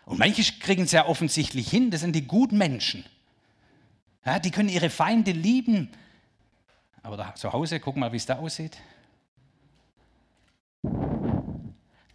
Und 0.05 0.19
manche 0.19 0.41
kriegen 0.61 0.83
es 0.83 0.93
ja 0.93 1.05
offensichtlich 1.05 1.69
hin, 1.69 1.91
das 1.91 1.99
sind 1.99 2.15
die 2.15 2.25
guten 2.25 2.57
Menschen. 2.57 3.03
Ja, 4.25 4.39
die 4.39 4.51
können 4.51 4.69
ihre 4.69 4.89
Feinde 4.89 5.31
lieben. 5.33 5.91
Aber 7.03 7.17
da, 7.17 7.35
zu 7.35 7.51
Hause, 7.51 7.81
guck 7.81 7.97
mal, 7.97 8.13
wie 8.13 8.17
es 8.17 8.25
da 8.25 8.37
aussieht. 8.37 8.77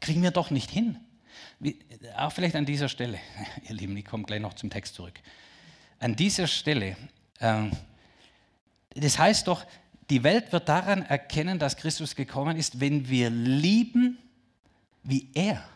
Kriegen 0.00 0.22
wir 0.22 0.30
doch 0.30 0.50
nicht 0.50 0.70
hin. 0.70 0.98
Auch 2.16 2.32
vielleicht 2.32 2.56
an 2.56 2.66
dieser 2.66 2.88
Stelle, 2.88 3.18
ihr 3.68 3.74
Lieben, 3.74 3.96
ich 3.96 4.04
komme 4.04 4.24
gleich 4.24 4.40
noch 4.40 4.54
zum 4.54 4.70
Text 4.70 4.94
zurück. 4.94 5.18
An 5.98 6.16
dieser 6.16 6.46
Stelle, 6.46 6.96
äh, 7.38 7.70
das 8.94 9.18
heißt 9.18 9.46
doch, 9.46 9.64
die 10.10 10.22
Welt 10.24 10.52
wird 10.52 10.68
daran 10.68 11.02
erkennen, 11.02 11.58
dass 11.58 11.76
Christus 11.76 12.14
gekommen 12.14 12.56
ist, 12.56 12.80
wenn 12.80 13.08
wir 13.08 13.30
lieben, 13.30 14.18
wie 15.04 15.30
er 15.34 15.66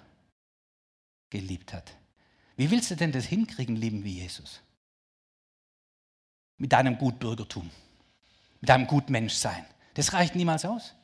geliebt 1.31 1.73
hat. 1.73 1.93
Wie 2.57 2.71
willst 2.71 2.91
du 2.91 2.97
denn 2.97 3.13
das 3.13 3.25
hinkriegen, 3.27 3.77
lieben 3.77 4.05
wie 4.05 4.21
Jesus? 4.21 4.61
Mit 6.59 6.73
deinem 6.73 6.99
Gutbürgertum. 6.99 7.71
mit 8.61 8.69
deinem 8.69 8.87
Gutmenschsein. 8.87 9.65
Das 9.95 10.13
reicht 10.13 10.35
niemals 10.35 10.65
aus. 10.65 10.96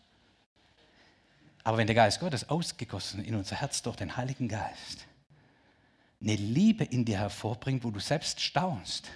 Aber 1.65 1.79
wenn 1.79 1.87
der 1.87 1.97
Geist 1.97 2.21
Gottes 2.21 2.49
ausgegossen 2.49 3.25
in 3.25 3.35
unser 3.35 3.57
Herz 3.57 3.83
durch 3.83 3.97
den 3.97 4.17
Heiligen 4.17 4.49
Geist 4.49 5.07
eine 6.21 6.37
Liebe 6.37 6.85
in 6.85 7.05
dir 7.05 7.19
hervorbringt, 7.19 7.85
wo 7.85 7.91
du 7.91 8.01
selbst 8.01 8.41
staunst, 8.41 9.11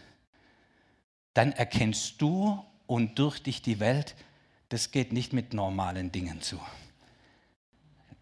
dann 1.35 1.53
erkennst 1.53 2.21
du 2.21 2.65
und 2.87 3.19
durch 3.19 3.43
dich 3.43 3.63
die 3.63 3.79
Welt, 3.79 4.15
das 4.69 4.91
geht 4.91 5.13
nicht 5.13 5.33
mit 5.33 5.55
normalen 5.55 6.11
Dingen 6.11 6.43
zu. 6.43 6.61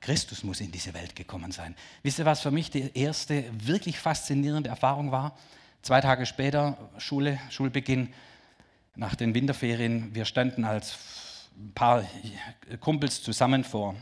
Christus 0.01 0.45
muss 0.45 0.61
in 0.61 0.71
diese 0.71 0.93
Welt 0.93 1.17
gekommen 1.17 1.51
sein. 1.51 1.75
Wisst 2.03 2.19
ihr, 2.19 2.27
was 2.27 2.43
für 2.43 2.51
mich 2.51 2.71
die 2.71 2.91
erste 2.95 3.45
wirklich 3.53 3.99
faszinierende 3.99 4.69
Erfahrung 4.69 5.13
war? 5.13 5.39
Zwei 5.81 6.03
Tage 6.03 6.27
später, 6.27 6.77
Schule, 6.99 7.41
Schulbeginn, 7.49 8.13
nach 8.97 9.15
den 9.15 9.35
Winterferien, 9.35 10.15
wir 10.15 10.27
standen 10.27 10.65
als 10.65 10.99
ein 11.57 11.73
paar 11.73 12.05
Kumpels 12.81 13.23
zusammen 13.23 13.65
vor 13.65 13.95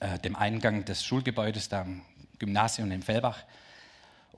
äh, 0.00 0.18
dem 0.18 0.36
Eingang 0.36 0.84
des 0.84 1.04
Schulgebäudes 1.04 1.68
da 1.68 1.82
am 1.82 2.02
Gymnasium 2.38 2.90
in 2.92 3.02
Fellbach. 3.02 3.38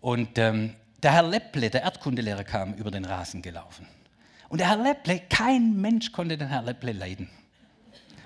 Und 0.01 0.39
ähm, 0.39 0.75
der 1.03 1.13
Herr 1.13 1.29
Lepple, 1.29 1.71
der 1.71 1.83
Erdkundelehrer, 1.83 2.45
kam 2.45 2.75
über 2.75 2.91
den 2.91 3.05
Rasen 3.05 3.43
gelaufen. 3.43 3.87
Und 4.49 4.59
der 4.59 4.69
Herr 4.69 4.83
Lepple, 4.83 5.21
kein 5.29 5.81
Mensch 5.81 6.13
konnte 6.13 6.39
den 6.39 6.49
Herr 6.49 6.63
Lepple 6.63 6.93
leiden. 6.93 7.29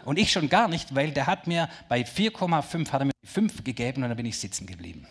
Und 0.04 0.18
ich 0.18 0.32
schon 0.32 0.48
gar 0.48 0.68
nicht, 0.68 0.94
weil 0.94 1.12
der 1.12 1.26
hat 1.26 1.46
mir 1.46 1.68
bei 1.88 2.02
4,5 2.02 2.90
hat 2.90 3.02
er 3.02 3.04
mir 3.06 3.12
5 3.24 3.64
gegeben 3.64 4.02
und 4.02 4.08
dann 4.08 4.16
bin 4.16 4.26
ich 4.26 4.38
sitzen 4.38 4.66
geblieben. 4.66 5.06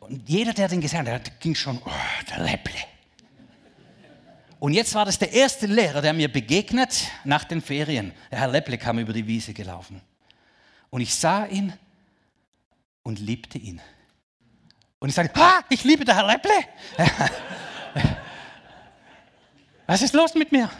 Und 0.00 0.28
jeder, 0.28 0.52
der 0.52 0.68
den 0.68 0.80
gesehen 0.80 1.08
hat, 1.08 1.40
ging 1.40 1.54
schon, 1.54 1.78
oh, 1.84 1.90
der 2.30 2.44
Lepple. 2.44 2.74
Und 4.58 4.72
jetzt 4.72 4.94
war 4.94 5.04
das 5.04 5.18
der 5.18 5.32
erste 5.32 5.66
Lehrer, 5.66 6.00
der 6.00 6.12
mir 6.12 6.32
begegnet 6.32 7.08
nach 7.24 7.44
den 7.44 7.60
Ferien. 7.60 8.12
Der 8.30 8.40
Herr 8.40 8.48
Lepple 8.48 8.78
kam 8.78 8.98
über 8.98 9.12
die 9.12 9.26
Wiese 9.26 9.52
gelaufen. 9.52 10.00
Und 10.96 11.02
ich 11.02 11.14
sah 11.14 11.44
ihn 11.44 11.74
und 13.02 13.18
liebte 13.18 13.58
ihn. 13.58 13.82
Und 14.98 15.10
ich 15.10 15.14
sagte, 15.14 15.38
ah, 15.38 15.60
ich 15.68 15.84
liebe 15.84 16.06
den 16.06 16.14
Herr 16.14 16.26
Lepple. 16.26 16.50
Was 19.86 20.00
ist 20.00 20.14
los 20.14 20.34
mit 20.34 20.52
mir? 20.52 20.70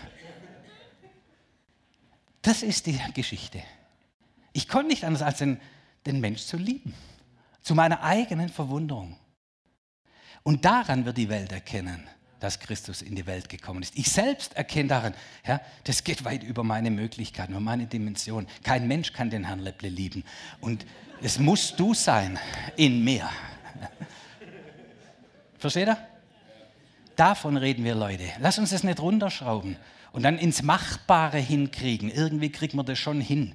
Das 2.40 2.62
ist 2.62 2.86
die 2.86 2.98
Geschichte. 3.12 3.62
Ich 4.54 4.68
konnte 4.68 4.88
nicht 4.88 5.04
anders 5.04 5.20
als 5.20 5.36
den, 5.36 5.60
den 6.06 6.20
Mensch 6.20 6.44
zu 6.44 6.56
lieben. 6.56 6.94
Zu 7.60 7.74
meiner 7.74 8.02
eigenen 8.02 8.48
Verwunderung. 8.48 9.18
Und 10.42 10.64
daran 10.64 11.04
wird 11.04 11.18
die 11.18 11.28
Welt 11.28 11.52
erkennen, 11.52 12.08
dass 12.40 12.60
Christus 12.60 13.02
in 13.02 13.14
die 13.14 13.26
Welt 13.26 13.48
gekommen 13.48 13.82
ist. 13.82 13.96
Ich 13.96 14.10
selbst 14.10 14.54
erkenne 14.54 14.88
daran, 14.88 15.14
ja, 15.46 15.60
das 15.84 16.04
geht 16.04 16.24
weit 16.24 16.42
über 16.42 16.64
meine 16.64 16.90
Möglichkeiten, 16.90 17.52
über 17.52 17.60
meine 17.60 17.86
Dimension. 17.86 18.46
Kein 18.62 18.86
Mensch 18.88 19.12
kann 19.12 19.30
den 19.30 19.44
Herrn 19.44 19.60
Lepple 19.60 19.88
lieben. 19.88 20.24
Und 20.60 20.86
es 21.22 21.38
musst 21.38 21.80
du 21.80 21.94
sein 21.94 22.38
in 22.76 23.02
mir. 23.02 23.28
Versteht 25.58 25.88
ihr? 25.88 25.98
Davon 27.16 27.56
reden 27.56 27.84
wir, 27.84 27.94
Leute. 27.94 28.24
Lass 28.40 28.58
uns 28.58 28.70
das 28.70 28.84
nicht 28.84 29.00
runterschrauben 29.00 29.76
und 30.12 30.22
dann 30.22 30.38
ins 30.38 30.62
Machbare 30.62 31.38
hinkriegen. 31.38 32.10
Irgendwie 32.10 32.50
kriegen 32.50 32.76
wir 32.76 32.84
das 32.84 32.98
schon 32.98 33.20
hin. 33.20 33.54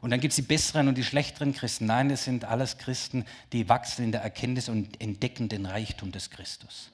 Und 0.00 0.10
dann 0.10 0.20
gibt 0.20 0.32
es 0.32 0.36
die 0.36 0.42
besseren 0.42 0.88
und 0.88 0.96
die 0.96 1.04
schlechteren 1.04 1.52
Christen. 1.54 1.86
Nein, 1.86 2.10
es 2.10 2.24
sind 2.24 2.44
alles 2.44 2.78
Christen, 2.78 3.24
die 3.52 3.68
wachsen 3.68 4.04
in 4.04 4.12
der 4.12 4.22
Erkenntnis 4.22 4.68
und 4.68 5.00
entdecken 5.00 5.48
den 5.48 5.66
Reichtum 5.66 6.12
des 6.12 6.30
Christus. 6.30 6.90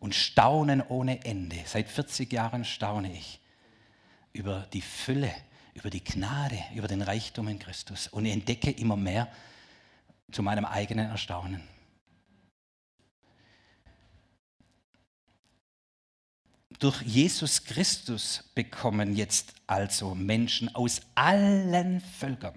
Und 0.00 0.14
staunen 0.14 0.82
ohne 0.82 1.24
Ende. 1.24 1.56
Seit 1.66 1.88
40 1.88 2.32
Jahren 2.32 2.64
staune 2.64 3.12
ich 3.12 3.40
über 4.32 4.66
die 4.72 4.82
Fülle, 4.82 5.32
über 5.74 5.90
die 5.90 6.04
Gnade, 6.04 6.58
über 6.74 6.88
den 6.88 7.02
Reichtum 7.02 7.48
in 7.48 7.58
Christus. 7.58 8.08
Und 8.08 8.26
entdecke 8.26 8.70
immer 8.70 8.96
mehr 8.96 9.28
zu 10.30 10.42
meinem 10.42 10.64
eigenen 10.64 11.10
Erstaunen. 11.10 11.62
Durch 16.78 17.02
Jesus 17.02 17.64
Christus 17.64 18.44
bekommen 18.54 19.16
jetzt 19.16 19.52
also 19.66 20.14
Menschen 20.14 20.72
aus 20.76 21.00
allen 21.16 22.00
Völkern 22.00 22.56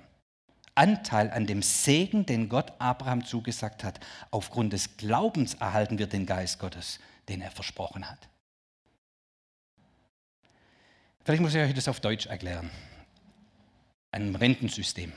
Anteil 0.75 1.29
an 1.31 1.47
dem 1.47 1.61
Segen, 1.61 2.25
den 2.25 2.47
Gott 2.47 2.73
Abraham 2.79 3.25
zugesagt 3.25 3.83
hat. 3.83 3.99
Aufgrund 4.31 4.73
des 4.73 4.97
Glaubens 4.97 5.55
erhalten 5.55 5.97
wir 5.97 6.07
den 6.07 6.25
Geist 6.25 6.59
Gottes, 6.59 6.99
den 7.31 7.41
er 7.41 7.51
versprochen 7.51 8.09
hat. 8.09 8.29
Vielleicht 11.23 11.41
muss 11.41 11.55
ich 11.55 11.61
euch 11.61 11.73
das 11.73 11.87
auf 11.87 11.99
Deutsch 11.99 12.25
erklären. 12.25 12.69
Ein 14.11 14.35
Rentensystem. 14.35 15.13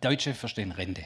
Deutsche 0.00 0.34
verstehen 0.34 0.72
Rente. 0.72 1.04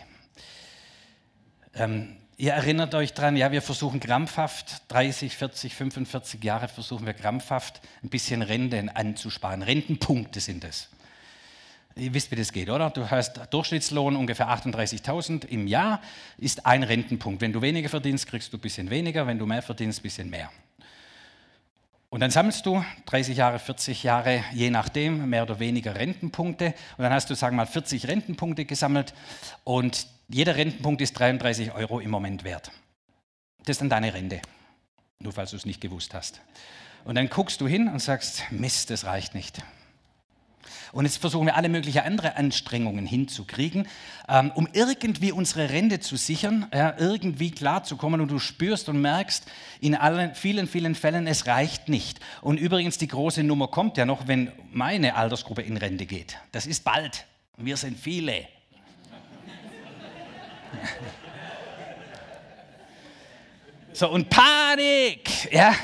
Ähm, 1.75 2.17
Ihr 2.41 2.55
erinnert 2.55 2.95
euch 2.95 3.13
dran, 3.13 3.37
ja, 3.37 3.53
wir 3.53 3.61
versuchen 3.61 4.01
krampfhaft, 4.01 4.91
30, 4.91 5.37
40, 5.37 5.75
45 5.75 6.43
Jahre 6.43 6.69
versuchen 6.69 7.05
wir 7.05 7.13
krampfhaft 7.13 7.83
ein 8.03 8.09
bisschen 8.09 8.41
Renten 8.41 8.89
anzusparen. 8.89 9.61
Rentenpunkte 9.61 10.41
sind 10.41 10.65
es. 10.65 10.89
Ihr 11.97 12.15
wisst, 12.15 12.31
wie 12.31 12.37
das 12.37 12.53
geht, 12.53 12.71
oder? 12.71 12.91
Du 12.91 13.11
hast 13.11 13.41
Durchschnittslohn 13.51 14.17
ungefähr 14.17 14.49
38.000 14.49 15.47
im 15.47 15.67
Jahr, 15.67 16.01
ist 16.39 16.65
ein 16.67 16.83
Rentenpunkt. 16.83 17.41
Wenn 17.41 17.53
du 17.53 17.63
weniger 17.63 17.89
verdienst, 17.89 18.27
kriegst 18.27 18.53
du 18.53 18.57
ein 18.57 18.61
bisschen 18.61 18.91
weniger, 18.91 19.27
wenn 19.27 19.39
du 19.39 19.47
mehr 19.47 19.63
verdienst, 19.63 20.01
ein 20.01 20.03
bisschen 20.03 20.31
mehr. 20.31 20.51
Und 22.11 22.21
dann 22.21 22.31
sammelst 22.31 22.67
du 22.67 22.85
30 23.07 23.37
Jahre, 23.37 23.59
40 23.59 24.03
Jahre, 24.03 24.45
je 24.53 24.71
nachdem, 24.71 25.29
mehr 25.31 25.45
oder 25.45 25.61
weniger 25.61 25.95
Rentenpunkte. 25.95 26.75
Und 26.97 27.03
dann 27.05 27.13
hast 27.13 27.31
du, 27.31 27.35
sagen 27.35 27.57
wir 27.57 27.65
mal, 27.65 27.67
40 27.67 28.09
Rentenpunkte 28.09 28.65
gesammelt 28.65 29.15
und 29.63 30.07
jeder 30.29 30.57
Rentenpunkt 30.57 31.01
ist 31.01 31.13
33 31.19 31.73
Euro 31.73 32.01
im 32.01 32.11
Moment 32.11 32.45
wert. 32.45 32.73
Das 33.65 33.75
ist 33.75 33.81
dann 33.81 33.91
deine 33.91 34.15
Rente, 34.15 34.41
nur 35.21 35.33
falls 35.33 35.51
du 35.51 35.57
es 35.57 35.67
nicht 35.67 35.81
gewusst 35.81 36.15
hast. 36.15 36.41
Und 37.05 37.15
dann 37.15 37.29
guckst 37.29 37.61
du 37.61 37.69
hin 37.69 37.89
und 37.89 38.01
sagst, 38.01 38.43
Mist, 38.51 38.91
das 38.91 39.05
reicht 39.05 39.35
nicht. 39.35 39.63
Und 40.93 41.05
jetzt 41.05 41.19
versuchen 41.19 41.47
wir 41.47 41.57
alle 41.57 41.69
möglichen 41.69 42.01
andere 42.01 42.37
Anstrengungen 42.37 43.07
hinzukriegen, 43.07 43.87
ähm, 44.29 44.51
um 44.55 44.69
irgendwie 44.73 45.33
unsere 45.33 45.71
Rente 45.71 46.01
zu 46.01 46.17
sichern, 46.17 46.67
irgendwie 46.73 47.51
klarzukommen. 47.51 48.21
Und 48.21 48.31
du 48.31 48.39
spürst 48.39 48.89
und 48.89 49.01
merkst 49.01 49.45
in 49.81 49.95
allen, 49.95 50.35
vielen, 50.35 50.67
vielen 50.67 50.95
Fällen, 50.95 51.27
es 51.27 51.47
reicht 51.47 51.89
nicht. 51.89 52.21
Und 52.41 52.59
übrigens, 52.59 52.99
die 52.99 53.09
große 53.09 53.43
Nummer 53.43 53.69
kommt 53.69 53.97
ja 53.97 54.05
noch, 54.05 54.27
wenn 54.27 54.51
meine 54.73 55.15
Altersgruppe 55.17 55.63
in 55.63 55.77
Rente 55.77 56.07
geht. 56.07 56.39
Das 56.53 56.67
ist 56.67 56.85
bald. 56.85 57.27
Wir 57.57 57.77
sind 57.77 57.99
viele. 57.99 58.47
So, 63.93 64.09
und 64.09 64.31
Panik! 64.31 65.53
Ja, 65.53 65.75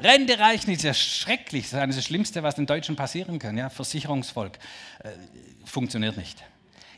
Rente 0.00 0.38
reicht 0.38 0.68
nicht, 0.68 0.84
das 0.84 0.98
ist 0.98 1.22
ja 1.22 1.24
schrecklich. 1.24 1.70
Das 1.70 1.88
ist 1.88 1.96
das 1.96 2.04
Schlimmste, 2.04 2.42
was 2.42 2.56
den 2.56 2.66
Deutschen 2.66 2.94
passieren 2.94 3.38
kann. 3.38 3.56
Ja, 3.56 3.70
Versicherungsvolk. 3.70 4.58
Äh, 5.02 5.10
funktioniert 5.64 6.16
nicht. 6.16 6.44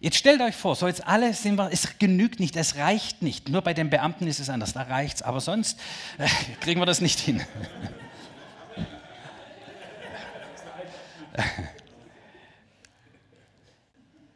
Jetzt 0.00 0.16
stellt 0.16 0.40
euch 0.40 0.54
vor, 0.54 0.74
so 0.76 0.88
jetzt 0.88 1.06
alle 1.06 1.32
sind 1.32 1.56
wir, 1.56 1.70
es 1.72 1.98
genügt 1.98 2.40
nicht, 2.40 2.56
es 2.56 2.76
reicht 2.76 3.22
nicht. 3.22 3.48
Nur 3.48 3.62
bei 3.62 3.74
den 3.74 3.90
Beamten 3.90 4.26
ist 4.26 4.40
es 4.40 4.50
anders, 4.50 4.72
da 4.72 4.82
reicht 4.82 5.16
es. 5.16 5.22
Aber 5.22 5.40
sonst 5.40 5.80
äh, 6.18 6.28
kriegen 6.60 6.80
wir 6.80 6.86
das 6.86 7.00
nicht 7.00 7.18
hin. 7.18 7.42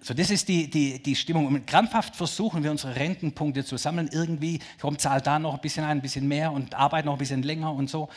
So, 0.03 0.15
das 0.15 0.31
ist 0.31 0.49
die, 0.49 0.71
die, 0.71 1.03
die 1.03 1.15
Stimmung. 1.15 1.47
Und 1.47 1.67
krampfhaft 1.67 2.17
versuchen 2.17 2.63
wir, 2.63 2.71
unsere 2.71 2.97
Rentenpunkte 2.97 3.65
zu 3.65 3.77
sammeln. 3.77 4.09
Irgendwie 4.11 4.59
kommt 4.81 5.01
zahlt 5.01 5.27
da 5.27 5.39
noch 5.39 5.55
ein 5.55 5.61
bisschen 5.61 5.85
ein, 5.85 5.99
ein 5.99 6.03
bisschen 6.03 6.27
mehr 6.27 6.53
und 6.53 6.75
arbeitet 6.75 7.07
noch 7.07 7.13
ein 7.15 7.19
bisschen 7.19 7.43
länger 7.43 7.73
und 7.73 7.91
so. 7.91 8.09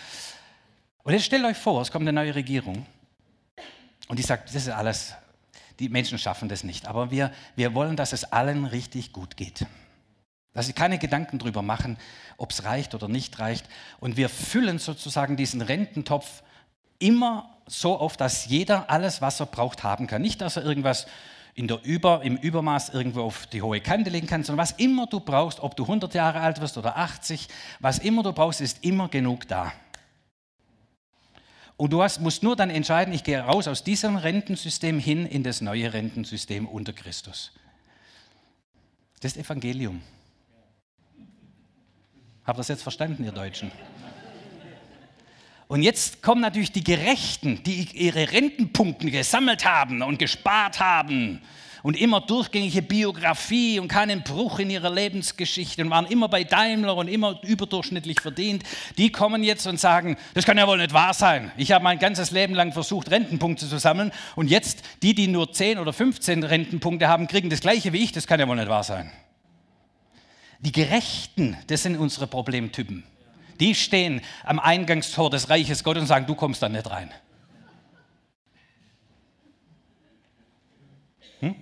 Und 1.04 1.14
jetzt 1.14 1.26
stellt 1.26 1.44
euch 1.44 1.58
vor, 1.58 1.82
es 1.82 1.92
kommt 1.92 2.04
eine 2.04 2.14
neue 2.14 2.34
Regierung 2.34 2.86
und 4.08 4.18
die 4.18 4.24
sagt, 4.24 4.50
das 4.50 4.56
ist 4.56 4.70
alles, 4.70 5.14
die 5.80 5.90
Menschen 5.90 6.18
schaffen 6.18 6.48
das 6.48 6.64
nicht. 6.64 6.88
Aber 6.88 7.12
wir, 7.12 7.32
wir 7.56 7.74
wollen, 7.74 7.98
dass 7.98 8.14
es 8.14 8.24
allen 8.24 8.66
richtig 8.66 9.12
gut 9.12 9.36
geht. 9.36 9.66
Dass 10.54 10.68
sie 10.68 10.74
keine 10.74 11.00
Gedanken 11.00 11.40
darüber 11.40 11.62
machen, 11.62 11.98
ob 12.38 12.52
es 12.52 12.64
reicht 12.64 12.96
oder 12.96 13.10
nicht 13.10 13.40
reicht. 13.40 13.68
Und 14.00 14.16
wir 14.16 14.30
füllen 14.30 14.80
sozusagen 14.80 15.36
diesen 15.36 15.62
Rententopf 15.62 16.44
immer 17.00 17.58
so 17.68 17.98
auf, 17.98 18.16
dass 18.16 18.46
jeder 18.46 18.90
alles, 18.90 19.22
was 19.22 19.42
er 19.42 19.48
braucht, 19.48 19.84
haben 19.84 20.08
kann. 20.08 20.22
Nicht, 20.22 20.40
dass 20.40 20.56
er 20.56 20.64
irgendwas 20.64 21.08
in 21.56 21.68
der 21.68 21.84
Über, 21.84 22.24
im 22.24 22.38
Übermaß 22.38 22.90
irgendwo 22.90 23.22
auf 23.22 23.46
die 23.48 23.62
hohe 23.62 23.80
Kante 23.80 24.10
legen 24.10 24.28
kannst, 24.28 24.48
sondern 24.48 24.64
was 24.64 24.72
immer 24.72 25.06
du 25.08 25.20
brauchst, 25.20 25.60
ob 25.60 25.76
du 25.76 25.84
100 25.84 26.14
Jahre 26.14 26.40
alt 26.40 26.60
wirst 26.62 26.78
oder 26.78 26.98
80, 26.98 27.48
was 27.80 28.00
immer 28.00 28.24
du 28.24 28.34
brauchst, 28.34 28.62
ist 28.62 28.84
immer 28.84 29.08
genug 29.08 29.48
da. 29.48 29.72
Und 31.78 31.92
du 31.92 32.02
hast, 32.02 32.22
musst 32.22 32.44
nur 32.44 32.56
dann 32.56 32.70
entscheiden, 32.70 33.14
ich 33.14 33.24
gehe 33.24 33.40
raus 33.40 33.68
aus 33.68 33.84
diesem 33.84 34.16
Rentensystem 34.16 35.00
hin 35.00 35.26
in 35.26 35.44
das 35.44 35.62
neue 35.62 35.94
Rentensystem 35.94 36.68
unter 36.68 36.94
Christus. 36.94 37.52
Das 39.22 39.34
ist 39.34 39.46
Evangelium. 39.46 40.02
Habt 42.46 42.58
ihr 42.58 42.60
das 42.60 42.68
jetzt 42.68 42.84
verstanden, 42.84 43.24
ihr 43.24 43.32
Deutschen? 43.32 43.72
Und 45.74 45.82
jetzt 45.82 46.22
kommen 46.22 46.40
natürlich 46.40 46.72
die 46.72 46.84
Gerechten, 46.84 47.64
die 47.64 47.88
ihre 47.96 48.32
Rentenpunkte 48.32 49.10
gesammelt 49.10 49.66
haben 49.66 50.04
und 50.04 50.20
gespart 50.20 50.80
haben 50.80 51.42
und 51.82 52.00
immer 52.00 52.22
durchgängige 52.22 52.84
Biografie 52.84 53.80
und 53.80 53.88
keinen 53.88 54.22
Bruch 54.22 54.60
in 54.60 54.70
ihrer 54.70 54.92
Lebensgeschichte 54.92 55.82
und 55.82 55.90
waren 55.90 56.06
immer 56.06 56.30
bei 56.30 56.44
Daimler 56.44 56.96
und 56.96 57.08
immer 57.08 57.40
überdurchschnittlich 57.42 58.22
verdient, 58.22 58.62
die 59.00 59.12
kommen 59.12 59.44
jetzt 59.44 59.66
und 59.66 59.80
sagen, 59.80 60.16
das 60.36 60.46
kann 60.46 60.60
ja 60.60 60.68
wohl 60.68 60.78
nicht 60.78 60.94
wahr 60.94 61.16
sein. 61.16 61.52
Ich 61.58 61.72
habe 61.72 61.84
mein 61.84 61.98
ganzes 61.98 62.30
Leben 62.30 62.54
lang 62.54 62.72
versucht, 62.72 63.10
Rentenpunkte 63.10 63.68
zu 63.68 63.80
sammeln 63.80 64.12
und 64.36 64.52
jetzt 64.52 64.84
die, 65.02 65.16
die 65.16 65.28
nur 65.28 65.54
10 65.54 65.80
oder 65.80 65.92
15 65.92 66.44
Rentenpunkte 66.44 67.08
haben, 67.08 67.26
kriegen 67.26 67.50
das 67.50 67.62
gleiche 67.62 67.94
wie 67.94 68.04
ich, 68.04 68.12
das 68.12 68.28
kann 68.28 68.40
ja 68.40 68.48
wohl 68.48 68.58
nicht 68.58 68.70
wahr 68.70 68.84
sein. 68.84 69.12
Die 70.60 70.72
Gerechten, 70.72 71.58
das 71.66 71.82
sind 71.82 71.98
unsere 71.98 72.28
Problemtypen. 72.28 73.06
Die 73.60 73.76
stehen 73.76 74.22
am 74.44 74.60
Eingangstor 74.60 75.30
des 75.30 75.50
Reiches 75.50 75.84
Gottes 75.84 76.02
und 76.02 76.08
sagen, 76.08 76.26
du 76.26 76.36
kommst 76.36 76.62
da 76.62 76.70
nicht 76.70 76.90
rein. 76.90 77.12
Hm? 81.40 81.56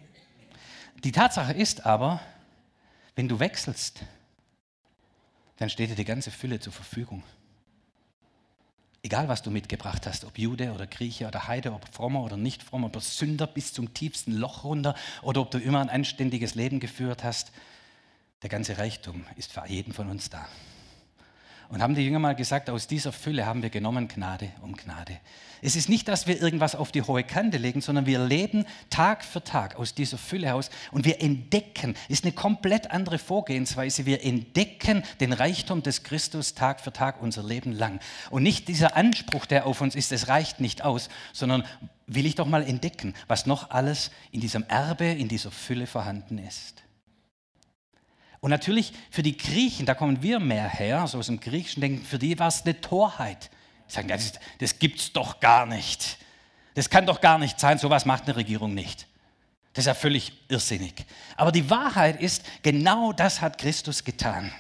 Die 1.04 1.12
Tatsache 1.12 1.54
ist 1.54 1.86
aber, 1.86 2.22
wenn 3.16 3.28
du 3.28 3.40
wechselst, 3.40 4.02
dann 5.58 5.70
steht 5.70 5.90
dir 5.92 5.96
die 5.96 6.06
ganze 6.06 6.32
Fülle 6.32 6.60
zur 6.60 6.74
Verfügung. 6.74 7.24
Egal, 9.04 9.28
was 9.28 9.42
du 9.42 9.50
mitgebracht 9.50 10.06
hast, 10.06 10.26
ob 10.26 10.38
Jude 10.38 10.74
oder 10.74 10.86
Grieche 10.86 11.28
oder 11.28 11.48
Heide, 11.48 11.74
ob 11.74 11.92
frommer 11.94 12.22
oder 12.22 12.38
nicht 12.38 12.62
frommer, 12.62 12.88
ob 12.88 13.02
Sünder 13.02 13.48
bis 13.48 13.74
zum 13.74 13.94
tiefsten 13.96 14.34
Loch 14.34 14.64
runter 14.64 14.96
oder 15.24 15.42
ob 15.42 15.50
du 15.50 15.58
immer 15.58 15.82
ein 15.82 15.90
anständiges 15.90 16.54
Leben 16.54 16.80
geführt 16.80 17.24
hast, 17.24 17.52
der 18.44 18.50
ganze 18.50 18.78
Reichtum 18.78 19.26
ist 19.38 19.54
für 19.54 19.66
jeden 19.68 19.94
von 19.94 20.10
uns 20.10 20.30
da. 20.30 20.48
Und 21.72 21.82
haben 21.82 21.96
die 21.96 22.02
Jünger 22.02 22.20
mal 22.20 22.36
gesagt, 22.36 22.70
aus 22.70 22.86
dieser 22.86 23.14
Fülle 23.14 23.46
haben 23.46 23.62
wir 23.62 23.70
genommen 23.70 24.10
Gnade 24.10 24.50
um 24.62 24.76
Gnade. 24.76 25.18
Es 25.62 25.78
ist 25.78 25.88
nicht, 25.88 26.10
dass 26.10 26.28
wir 26.28 26.42
irgendwas 26.42 26.76
auf 26.76 26.92
die 26.92 27.02
hohe 27.02 27.24
Kante 27.24 27.58
legen, 27.58 27.80
sondern 27.80 28.06
wir 28.06 28.20
leben 28.20 28.66
Tag 28.90 29.24
für 29.24 29.42
Tag 29.42 29.78
aus 29.78 29.96
dieser 29.96 30.18
Fülle 30.18 30.48
heraus 30.48 30.70
und 30.92 31.06
wir 31.06 31.22
entdecken, 31.22 31.96
ist 32.10 32.26
eine 32.26 32.34
komplett 32.34 32.92
andere 32.92 33.18
Vorgehensweise, 33.18 34.06
wir 34.06 34.22
entdecken 34.26 35.04
den 35.22 35.32
Reichtum 35.32 35.82
des 35.82 36.04
Christus 36.04 36.56
Tag 36.56 36.82
für 36.82 36.92
Tag 36.92 37.22
unser 37.22 37.44
Leben 37.44 37.72
lang. 37.72 38.02
Und 38.32 38.44
nicht 38.44 38.68
dieser 38.68 38.98
Anspruch, 38.98 39.46
der 39.46 39.66
auf 39.66 39.80
uns 39.80 39.96
ist, 39.96 40.12
es 40.12 40.28
reicht 40.28 40.60
nicht 40.60 40.84
aus, 40.84 41.08
sondern 41.32 41.64
will 42.06 42.26
ich 42.26 42.36
doch 42.36 42.48
mal 42.48 42.64
entdecken, 42.64 43.14
was 43.28 43.46
noch 43.46 43.70
alles 43.70 44.12
in 44.32 44.42
diesem 44.42 44.66
Erbe, 44.68 45.06
in 45.06 45.30
dieser 45.30 45.52
Fülle 45.52 45.88
vorhanden 45.88 46.38
ist. 46.38 46.84
Und 48.42 48.50
natürlich 48.50 48.92
für 49.12 49.22
die 49.24 49.38
Griechen, 49.38 49.86
da 49.86 49.94
kommen 49.94 50.22
wir 50.22 50.40
mehr 50.40 50.68
her, 50.68 51.06
so 51.08 51.20
aus 51.20 51.28
dem 51.28 51.40
griechischen 51.40 51.80
Denken, 51.80 52.04
für 52.04 52.18
die 52.20 52.38
war 52.40 52.48
es 52.48 52.64
eine 52.64 52.82
Torheit. 52.82 53.52
Die 53.88 53.94
sagen, 53.94 54.08
das, 54.08 54.34
das 54.60 54.80
gibt 54.80 55.00
es 55.00 55.14
doch 55.14 55.40
gar 55.40 55.68
nicht. 55.68 56.18
Das 56.74 56.90
kann 56.90 57.06
doch 57.06 57.22
gar 57.22 57.38
nicht 57.38 57.60
sein, 57.60 57.78
sowas 57.78 58.06
macht 58.06 58.24
eine 58.24 58.36
Regierung 58.36 58.74
nicht. 58.74 59.08
Das 59.74 59.84
ist 59.84 59.88
ja 59.88 59.94
völlig 59.94 60.34
irrsinnig. 60.50 61.06
Aber 61.38 61.52
die 61.52 61.70
Wahrheit 61.70 62.20
ist, 62.20 62.44
genau 62.64 63.14
das 63.14 63.42
hat 63.42 63.58
Christus 63.58 64.04
getan. 64.04 64.52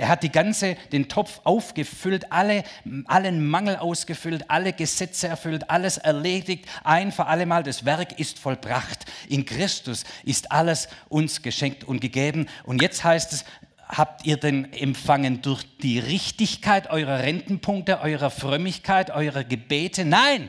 Er 0.00 0.08
hat 0.08 0.22
die 0.22 0.32
ganze, 0.32 0.76
den 0.92 1.10
Topf 1.10 1.42
aufgefüllt, 1.44 2.32
alle, 2.32 2.64
allen 3.04 3.46
Mangel 3.46 3.76
ausgefüllt, 3.76 4.48
alle 4.48 4.72
Gesetze 4.72 5.28
erfüllt, 5.28 5.68
alles 5.68 5.98
erledigt, 5.98 6.64
ein 6.84 7.12
für 7.12 7.26
alle 7.26 7.44
Mal. 7.44 7.64
Das 7.64 7.84
Werk 7.84 8.18
ist 8.18 8.38
vollbracht. 8.38 9.04
In 9.28 9.44
Christus 9.44 10.04
ist 10.24 10.52
alles 10.52 10.88
uns 11.10 11.42
geschenkt 11.42 11.84
und 11.84 12.00
gegeben. 12.00 12.48
Und 12.64 12.80
jetzt 12.80 13.04
heißt 13.04 13.34
es, 13.34 13.44
habt 13.88 14.24
ihr 14.24 14.38
denn 14.38 14.72
empfangen 14.72 15.42
durch 15.42 15.64
die 15.82 15.98
Richtigkeit 15.98 16.88
eurer 16.88 17.18
Rentenpunkte, 17.18 18.00
eurer 18.00 18.30
Frömmigkeit, 18.30 19.10
eurer 19.10 19.44
Gebete? 19.44 20.06
Nein! 20.06 20.48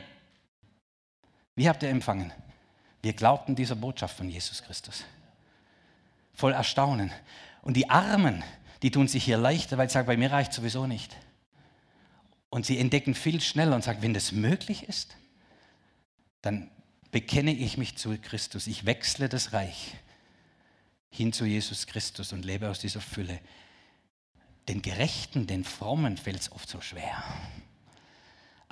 Wie 1.56 1.68
habt 1.68 1.82
ihr 1.82 1.90
empfangen? 1.90 2.32
Wir 3.02 3.12
glaubten 3.12 3.54
dieser 3.54 3.76
Botschaft 3.76 4.16
von 4.16 4.30
Jesus 4.30 4.62
Christus. 4.62 5.04
Voll 6.32 6.54
Erstaunen. 6.54 7.12
Und 7.60 7.76
die 7.76 7.90
Armen, 7.90 8.42
die 8.82 8.90
tun 8.90 9.08
sich 9.08 9.24
hier 9.24 9.38
leichter, 9.38 9.78
weil 9.78 9.88
sie 9.88 9.94
sagen, 9.94 10.06
bei 10.06 10.16
mir 10.16 10.32
reicht 10.32 10.52
sowieso 10.52 10.86
nicht. 10.86 11.16
Und 12.50 12.66
sie 12.66 12.78
entdecken 12.78 13.14
viel 13.14 13.40
schneller 13.40 13.74
und 13.74 13.84
sagen, 13.84 14.02
wenn 14.02 14.12
das 14.12 14.32
möglich 14.32 14.82
ist, 14.88 15.16
dann 16.42 16.70
bekenne 17.10 17.52
ich 17.52 17.78
mich 17.78 17.96
zu 17.96 18.18
Christus. 18.18 18.66
Ich 18.66 18.84
wechsle 18.84 19.28
das 19.28 19.52
Reich 19.52 19.94
hin 21.10 21.32
zu 21.32 21.44
Jesus 21.44 21.86
Christus 21.86 22.32
und 22.32 22.44
lebe 22.44 22.68
aus 22.68 22.80
dieser 22.80 23.00
Fülle. 23.00 23.38
Den 24.68 24.82
Gerechten, 24.82 25.46
den 25.46 25.64
Frommen 25.64 26.16
fällt 26.16 26.40
es 26.40 26.52
oft 26.52 26.68
so 26.68 26.80
schwer. 26.80 27.22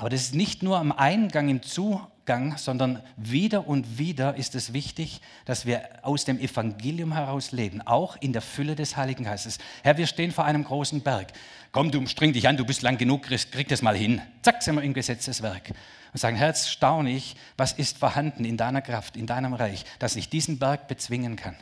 Aber 0.01 0.09
das 0.09 0.23
ist 0.23 0.35
nicht 0.35 0.63
nur 0.63 0.79
am 0.79 0.93
Eingang, 0.93 1.51
im 1.51 1.63
Zugang, 1.63 2.57
sondern 2.57 3.03
wieder 3.19 3.69
und 3.69 3.99
wieder 3.99 4.35
ist 4.35 4.55
es 4.55 4.73
wichtig, 4.73 5.21
dass 5.45 5.67
wir 5.67 5.83
aus 6.01 6.25
dem 6.25 6.41
Evangelium 6.41 7.13
heraus 7.13 7.53
leben, 7.53 7.83
auch 7.83 8.17
in 8.17 8.33
der 8.33 8.41
Fülle 8.41 8.75
des 8.77 8.97
Heiligen 8.97 9.25
Geistes. 9.25 9.59
Herr, 9.83 9.99
wir 9.99 10.07
stehen 10.07 10.33
vor 10.33 10.47
einem 10.47 10.65
großen 10.65 11.03
Berg. 11.03 11.35
Komm, 11.71 11.91
du 11.91 12.07
streng 12.07 12.33
dich 12.33 12.49
an, 12.49 12.57
du 12.57 12.65
bist 12.65 12.81
lang 12.81 12.97
genug, 12.97 13.25
krieg 13.25 13.69
das 13.69 13.83
mal 13.83 13.95
hin. 13.95 14.23
Zack, 14.41 14.63
sind 14.63 14.77
wir 14.77 14.83
im 14.83 14.95
Gesetzeswerk. 14.95 15.69
Und 16.15 16.19
sagen, 16.19 16.37
Herr, 16.39 16.49
jetzt 16.49 16.71
staune 16.71 17.11
ich, 17.11 17.37
was 17.59 17.75
ist 17.75 17.99
vorhanden 17.99 18.47
in 18.47 18.57
deiner 18.57 18.81
Kraft, 18.81 19.19
in 19.19 19.27
deinem 19.27 19.53
Reich, 19.53 19.85
dass 19.99 20.17
ich 20.17 20.31
diesen 20.31 20.59
Berg 20.59 20.89
bezwingen 20.89 21.37
kann 21.37 21.57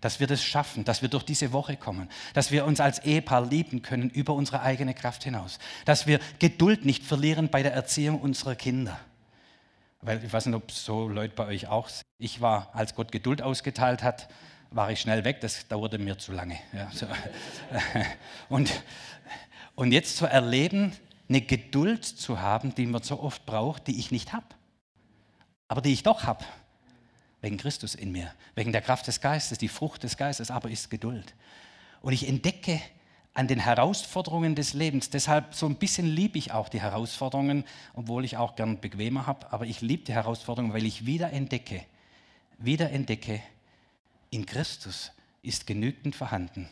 dass 0.00 0.20
wir 0.20 0.26
das 0.26 0.42
schaffen, 0.42 0.84
dass 0.84 1.02
wir 1.02 1.08
durch 1.08 1.24
diese 1.24 1.52
Woche 1.52 1.76
kommen, 1.76 2.08
dass 2.34 2.50
wir 2.50 2.64
uns 2.64 2.80
als 2.80 3.00
Ehepaar 3.00 3.46
lieben 3.46 3.82
können 3.82 4.10
über 4.10 4.34
unsere 4.34 4.62
eigene 4.62 4.94
Kraft 4.94 5.24
hinaus, 5.24 5.58
dass 5.84 6.06
wir 6.06 6.20
Geduld 6.38 6.84
nicht 6.84 7.04
verlieren 7.04 7.48
bei 7.48 7.62
der 7.62 7.74
Erziehung 7.74 8.20
unserer 8.20 8.54
Kinder. 8.54 8.98
Weil 10.02 10.24
ich 10.24 10.32
weiß 10.32 10.46
nicht, 10.46 10.54
ob 10.54 10.70
so 10.72 11.08
Leute 11.08 11.34
bei 11.34 11.46
euch 11.46 11.66
auch 11.68 11.88
sind. 11.88 12.04
Ich 12.18 12.40
war, 12.40 12.70
als 12.74 12.94
Gott 12.94 13.12
Geduld 13.12 13.42
ausgeteilt 13.42 14.02
hat, 14.02 14.28
war 14.70 14.90
ich 14.90 15.00
schnell 15.00 15.24
weg, 15.24 15.40
das 15.40 15.68
dauerte 15.68 15.98
mir 15.98 16.16
zu 16.16 16.32
lange. 16.32 16.58
Ja, 16.72 16.90
so. 16.92 17.06
und, 18.48 18.82
und 19.74 19.92
jetzt 19.92 20.16
zu 20.16 20.26
erleben, 20.26 20.92
eine 21.28 21.42
Geduld 21.42 22.04
zu 22.04 22.40
haben, 22.40 22.74
die 22.74 22.86
man 22.86 23.02
so 23.02 23.20
oft 23.20 23.44
braucht, 23.46 23.86
die 23.88 23.98
ich 23.98 24.10
nicht 24.10 24.32
habe, 24.32 24.46
aber 25.68 25.80
die 25.80 25.92
ich 25.92 26.02
doch 26.02 26.24
habe 26.24 26.44
wegen 27.40 27.56
Christus 27.56 27.94
in 27.94 28.12
mir, 28.12 28.32
wegen 28.54 28.72
der 28.72 28.82
Kraft 28.82 29.06
des 29.06 29.20
Geistes. 29.20 29.58
Die 29.58 29.68
Frucht 29.68 30.02
des 30.02 30.16
Geistes 30.16 30.50
aber 30.50 30.70
ist 30.70 30.90
Geduld. 30.90 31.34
Und 32.02 32.12
ich 32.12 32.28
entdecke 32.28 32.80
an 33.32 33.46
den 33.46 33.60
Herausforderungen 33.60 34.54
des 34.54 34.74
Lebens, 34.74 35.10
deshalb 35.10 35.54
so 35.54 35.66
ein 35.66 35.76
bisschen 35.76 36.06
liebe 36.06 36.36
ich 36.36 36.52
auch 36.52 36.68
die 36.68 36.80
Herausforderungen, 36.80 37.64
obwohl 37.94 38.24
ich 38.24 38.36
auch 38.36 38.56
gern 38.56 38.80
bequemer 38.80 39.26
habe, 39.26 39.52
aber 39.52 39.66
ich 39.66 39.80
liebe 39.80 40.04
die 40.04 40.12
Herausforderungen, 40.12 40.74
weil 40.74 40.84
ich 40.84 41.06
wieder 41.06 41.32
entdecke, 41.32 41.84
wieder 42.58 42.90
entdecke, 42.90 43.40
in 44.30 44.46
Christus 44.46 45.12
ist 45.42 45.66
genügend 45.66 46.16
vorhanden 46.16 46.68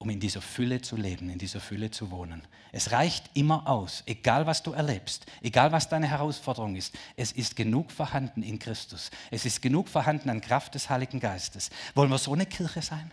um 0.00 0.08
in 0.08 0.18
dieser 0.18 0.40
Fülle 0.40 0.80
zu 0.80 0.96
leben, 0.96 1.28
in 1.28 1.38
dieser 1.38 1.60
Fülle 1.60 1.90
zu 1.90 2.10
wohnen. 2.10 2.42
Es 2.72 2.90
reicht 2.90 3.30
immer 3.34 3.68
aus, 3.68 4.02
egal 4.06 4.46
was 4.46 4.62
du 4.62 4.72
erlebst, 4.72 5.26
egal 5.42 5.72
was 5.72 5.90
deine 5.90 6.08
Herausforderung 6.08 6.74
ist. 6.74 6.94
Es 7.16 7.32
ist 7.32 7.54
genug 7.54 7.92
vorhanden 7.92 8.42
in 8.42 8.58
Christus. 8.58 9.10
Es 9.30 9.44
ist 9.44 9.60
genug 9.60 9.90
vorhanden 9.90 10.30
an 10.30 10.40
Kraft 10.40 10.74
des 10.74 10.88
Heiligen 10.88 11.20
Geistes. 11.20 11.68
Wollen 11.94 12.10
wir 12.10 12.16
so 12.16 12.32
eine 12.32 12.46
Kirche 12.46 12.80
sein? 12.80 13.10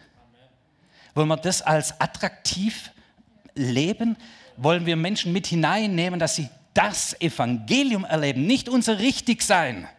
Wollen 1.13 1.27
wir 1.27 1.35
das 1.35 1.61
als 1.61 1.99
attraktiv 1.99 2.91
leben? 3.53 4.15
Wollen 4.55 4.85
wir 4.85 4.95
Menschen 4.95 5.33
mit 5.33 5.45
hineinnehmen, 5.45 6.21
dass 6.21 6.37
sie 6.37 6.49
das 6.73 7.19
Evangelium 7.19 8.05
erleben, 8.05 8.47
nicht 8.47 8.69
unser 8.69 8.99
Richtigsein, 8.99 9.89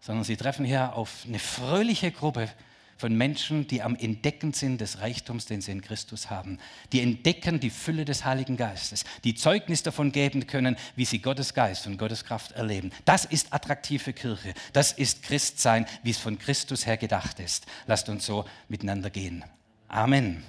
sondern 0.00 0.24
sie 0.24 0.36
treffen 0.36 0.64
hier 0.64 0.94
auf 0.94 1.24
eine 1.28 1.38
fröhliche 1.38 2.10
Gruppe 2.10 2.48
von 2.96 3.14
Menschen, 3.16 3.66
die 3.66 3.82
am 3.82 3.96
Entdecken 3.96 4.52
sind 4.52 4.80
des 4.80 5.00
Reichtums, 5.00 5.46
den 5.46 5.60
sie 5.60 5.72
in 5.72 5.82
Christus 5.82 6.30
haben. 6.30 6.58
Die 6.92 7.00
entdecken 7.00 7.60
die 7.60 7.70
Fülle 7.70 8.04
des 8.04 8.24
Heiligen 8.24 8.56
Geistes, 8.56 9.04
die 9.24 9.34
Zeugnis 9.34 9.82
davon 9.82 10.12
geben 10.12 10.46
können, 10.46 10.76
wie 10.96 11.04
sie 11.04 11.18
Gottes 11.20 11.54
Geist 11.54 11.86
und 11.86 11.98
Gottes 11.98 12.24
Kraft 12.24 12.52
erleben. 12.52 12.90
Das 13.04 13.24
ist 13.24 13.52
attraktive 13.52 14.12
Kirche. 14.12 14.54
Das 14.72 14.92
ist 14.92 15.22
Christsein, 15.22 15.86
wie 16.02 16.10
es 16.10 16.18
von 16.18 16.38
Christus 16.38 16.86
her 16.86 16.96
gedacht 16.96 17.40
ist. 17.40 17.66
Lasst 17.86 18.08
uns 18.08 18.26
so 18.26 18.44
miteinander 18.68 19.10
gehen. 19.10 19.44
Amen. 19.88 20.42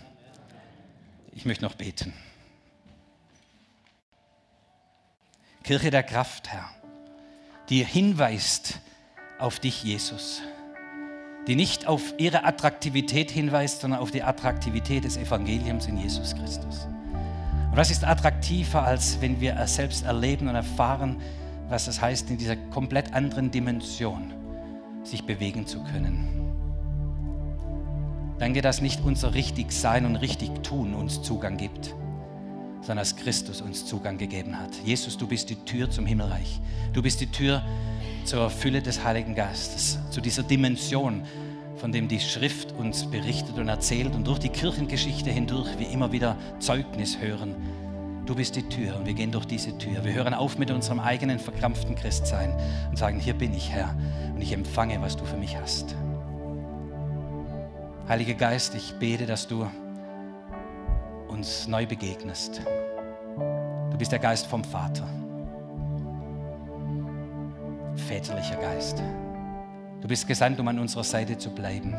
Ich 1.34 1.46
möchte 1.46 1.64
noch 1.64 1.76
beten. 1.76 2.14
Kirche 5.64 5.90
der 5.90 6.04
Kraft, 6.04 6.50
Herr, 6.50 6.70
die 7.70 7.84
hinweist 7.84 8.80
auf 9.40 9.60
dich, 9.60 9.84
Jesus 9.84 10.42
die 11.48 11.56
nicht 11.56 11.88
auf 11.88 12.14
ihre 12.18 12.44
Attraktivität 12.44 13.30
hinweist, 13.32 13.82
sondern 13.82 14.00
auf 14.00 14.12
die 14.12 14.24
Attraktivität 14.24 15.04
des 15.04 15.18
Evangeliums 15.18 15.88
in 15.88 15.98
Jesus 15.98 16.36
Christus. 16.36 16.88
Und 17.72 17.78
was 17.78 17.92
ist 17.92 18.04
attraktiver, 18.04 18.84
als 18.84 19.22
wenn 19.22 19.40
wir 19.42 19.56
selbst 19.68 20.06
erleben 20.06 20.48
und 20.48 20.56
erfahren, 20.56 21.18
was 21.70 21.88
es 21.88 22.02
heißt, 22.02 22.30
in 22.30 22.38
dieser 22.38 22.56
komplett 22.56 23.14
anderen 23.14 23.52
Dimension 23.52 24.34
sich 25.04 25.26
bewegen 25.26 25.68
zu 25.68 25.84
können? 25.84 26.36
Danke, 28.40 28.62
dass 28.62 28.82
nicht 28.82 29.02
unser 29.04 29.34
Richtigsein 29.34 30.06
und 30.06 30.18
Richtigtun 30.18 30.94
uns 30.94 31.22
Zugang 31.22 31.58
gibt, 31.58 31.96
sondern 32.82 33.00
als 33.00 33.16
Christus 33.16 33.62
uns 33.62 33.86
Zugang 33.86 34.18
gegeben 34.18 34.60
hat. 34.60 34.72
Jesus, 34.84 35.18
du 35.18 35.28
bist 35.28 35.50
die 35.50 35.56
Tür 35.56 35.90
zum 35.90 36.06
Himmelreich. 36.06 36.60
Du 36.92 37.02
bist 37.02 37.22
die 37.22 37.28
Tür 37.28 37.64
zur 38.26 38.50
Fülle 38.50 38.82
des 38.82 39.04
Heiligen 39.04 39.36
Geistes, 39.36 40.00
zu 40.10 40.20
dieser 40.20 40.44
Dimension, 40.44 41.24
von 41.78 41.92
dem 41.92 42.08
die 42.08 42.20
Schrift 42.20 42.72
uns 42.74 43.06
berichtet 43.10 43.58
und 43.58 43.70
erzählt 43.70 44.16
und 44.16 44.26
durch 44.26 44.40
die 44.40 44.50
Kirchengeschichte 44.50 45.30
hindurch 45.30 45.78
wir 45.78 45.90
immer 45.90 46.12
wieder 46.12 46.36
Zeugnis 46.60 47.20
hören. 47.20 47.56
Du 48.26 48.34
bist 48.34 48.56
die 48.56 48.68
Tür 48.68 48.98
und 48.98 49.06
wir 49.06 49.14
gehen 49.14 49.32
durch 49.32 49.46
diese 49.46 49.78
Tür. 49.78 50.04
Wir 50.04 50.14
hören 50.14 50.34
auf 50.34 50.58
mit 50.58 50.72
unserem 50.72 51.00
eigenen 51.00 51.38
verkrampften 51.38 51.96
Christsein 51.96 52.58
und 52.90 52.98
sagen, 52.98 53.20
hier 53.20 53.36
bin 53.36 53.54
ich 53.54 53.70
Herr 53.70 53.96
und 54.34 54.42
ich 54.42 54.52
empfange, 54.52 55.00
was 55.02 55.16
du 55.16 55.26
für 55.26 55.38
mich 55.38 55.56
hast. 55.58 55.96
Heiliger 58.08 58.34
Geist, 58.34 58.74
ich 58.74 58.94
bete, 58.96 59.28
dass 59.28 59.48
du 59.48 59.68
uns 61.28 61.68
neu 61.68 61.86
begegnest. 61.86 62.62
Du 63.92 63.98
bist 63.98 64.12
der 64.12 64.20
Geist 64.20 64.48
vom 64.48 64.64
Vater. 64.64 65.08
Väterlicher 67.96 68.58
Geist. 68.58 69.02
Du 70.02 70.08
bist 70.08 70.28
gesandt, 70.28 70.60
um 70.60 70.68
an 70.68 70.80
unserer 70.80 71.04
Seite 71.04 71.38
zu 71.38 71.50
bleiben. 71.50 71.96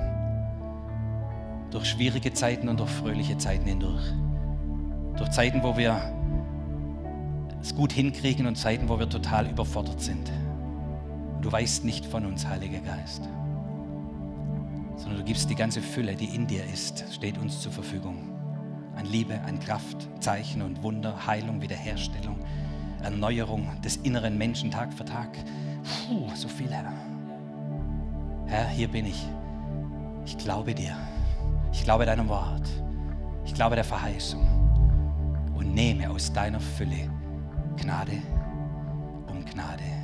Durch 1.71 1.87
schwierige 1.87 2.33
Zeiten 2.33 2.69
und 2.69 2.79
durch 2.79 2.91
fröhliche 2.91 3.39
Zeiten 3.39 3.67
hindurch. 3.67 4.13
Durch 5.17 5.31
Zeiten, 5.31 5.63
wo 5.63 5.77
wir 5.77 6.01
es 7.61 7.75
gut 7.75 7.93
hinkriegen 7.93 8.47
und 8.47 8.57
Zeiten, 8.57 8.89
wo 8.89 8.99
wir 8.99 9.09
total 9.09 9.49
überfordert 9.49 10.01
sind. 10.01 10.31
du 11.43 11.51
weißt 11.51 11.85
nicht 11.85 12.07
von 12.07 12.25
uns, 12.27 12.47
Heiliger 12.47 12.81
Geist, 12.81 13.23
sondern 14.97 15.19
du 15.19 15.25
gibst 15.25 15.49
die 15.51 15.55
ganze 15.55 15.81
Fülle, 15.81 16.17
die 16.17 16.35
in 16.35 16.47
dir 16.47 16.65
ist, 16.73 17.05
steht 17.13 17.39
uns 17.39 17.61
zur 17.61 17.73
Verfügung. 17.73 18.33
An 18.97 19.07
Liebe, 19.07 19.41
an 19.43 19.61
Kraft, 19.61 20.09
Zeichen 20.21 20.63
und 20.63 20.83
Wunder, 20.83 21.27
Heilung, 21.27 21.61
Wiederherstellung, 21.61 22.39
Erneuerung 23.03 23.81
des 23.83 23.97
inneren 23.97 24.37
Menschen 24.39 24.71
Tag 24.71 24.93
für 24.93 25.05
Tag. 25.05 25.37
Puh, 26.09 26.29
so 26.35 26.49
viel, 26.49 26.71
Herr. 26.71 26.93
Herr, 28.47 28.69
hier 28.69 28.89
bin 28.89 29.07
ich. 29.07 29.27
Ich 30.25 30.39
glaube 30.39 30.75
dir. 30.75 30.97
Ich 31.73 31.85
glaube 31.85 32.07
deinem 32.07 32.29
Wort. 32.29 32.69
Ich 33.45 33.55
glaube 33.55 33.75
der 33.75 33.85
Verheißung. 33.85 34.47
Und 35.55 35.75
nehme 35.75 36.11
aus 36.11 36.33
deiner 36.33 36.61
Fülle 36.61 37.11
Gnade 37.77 38.23
um 39.29 39.45
Gnade. 39.45 39.96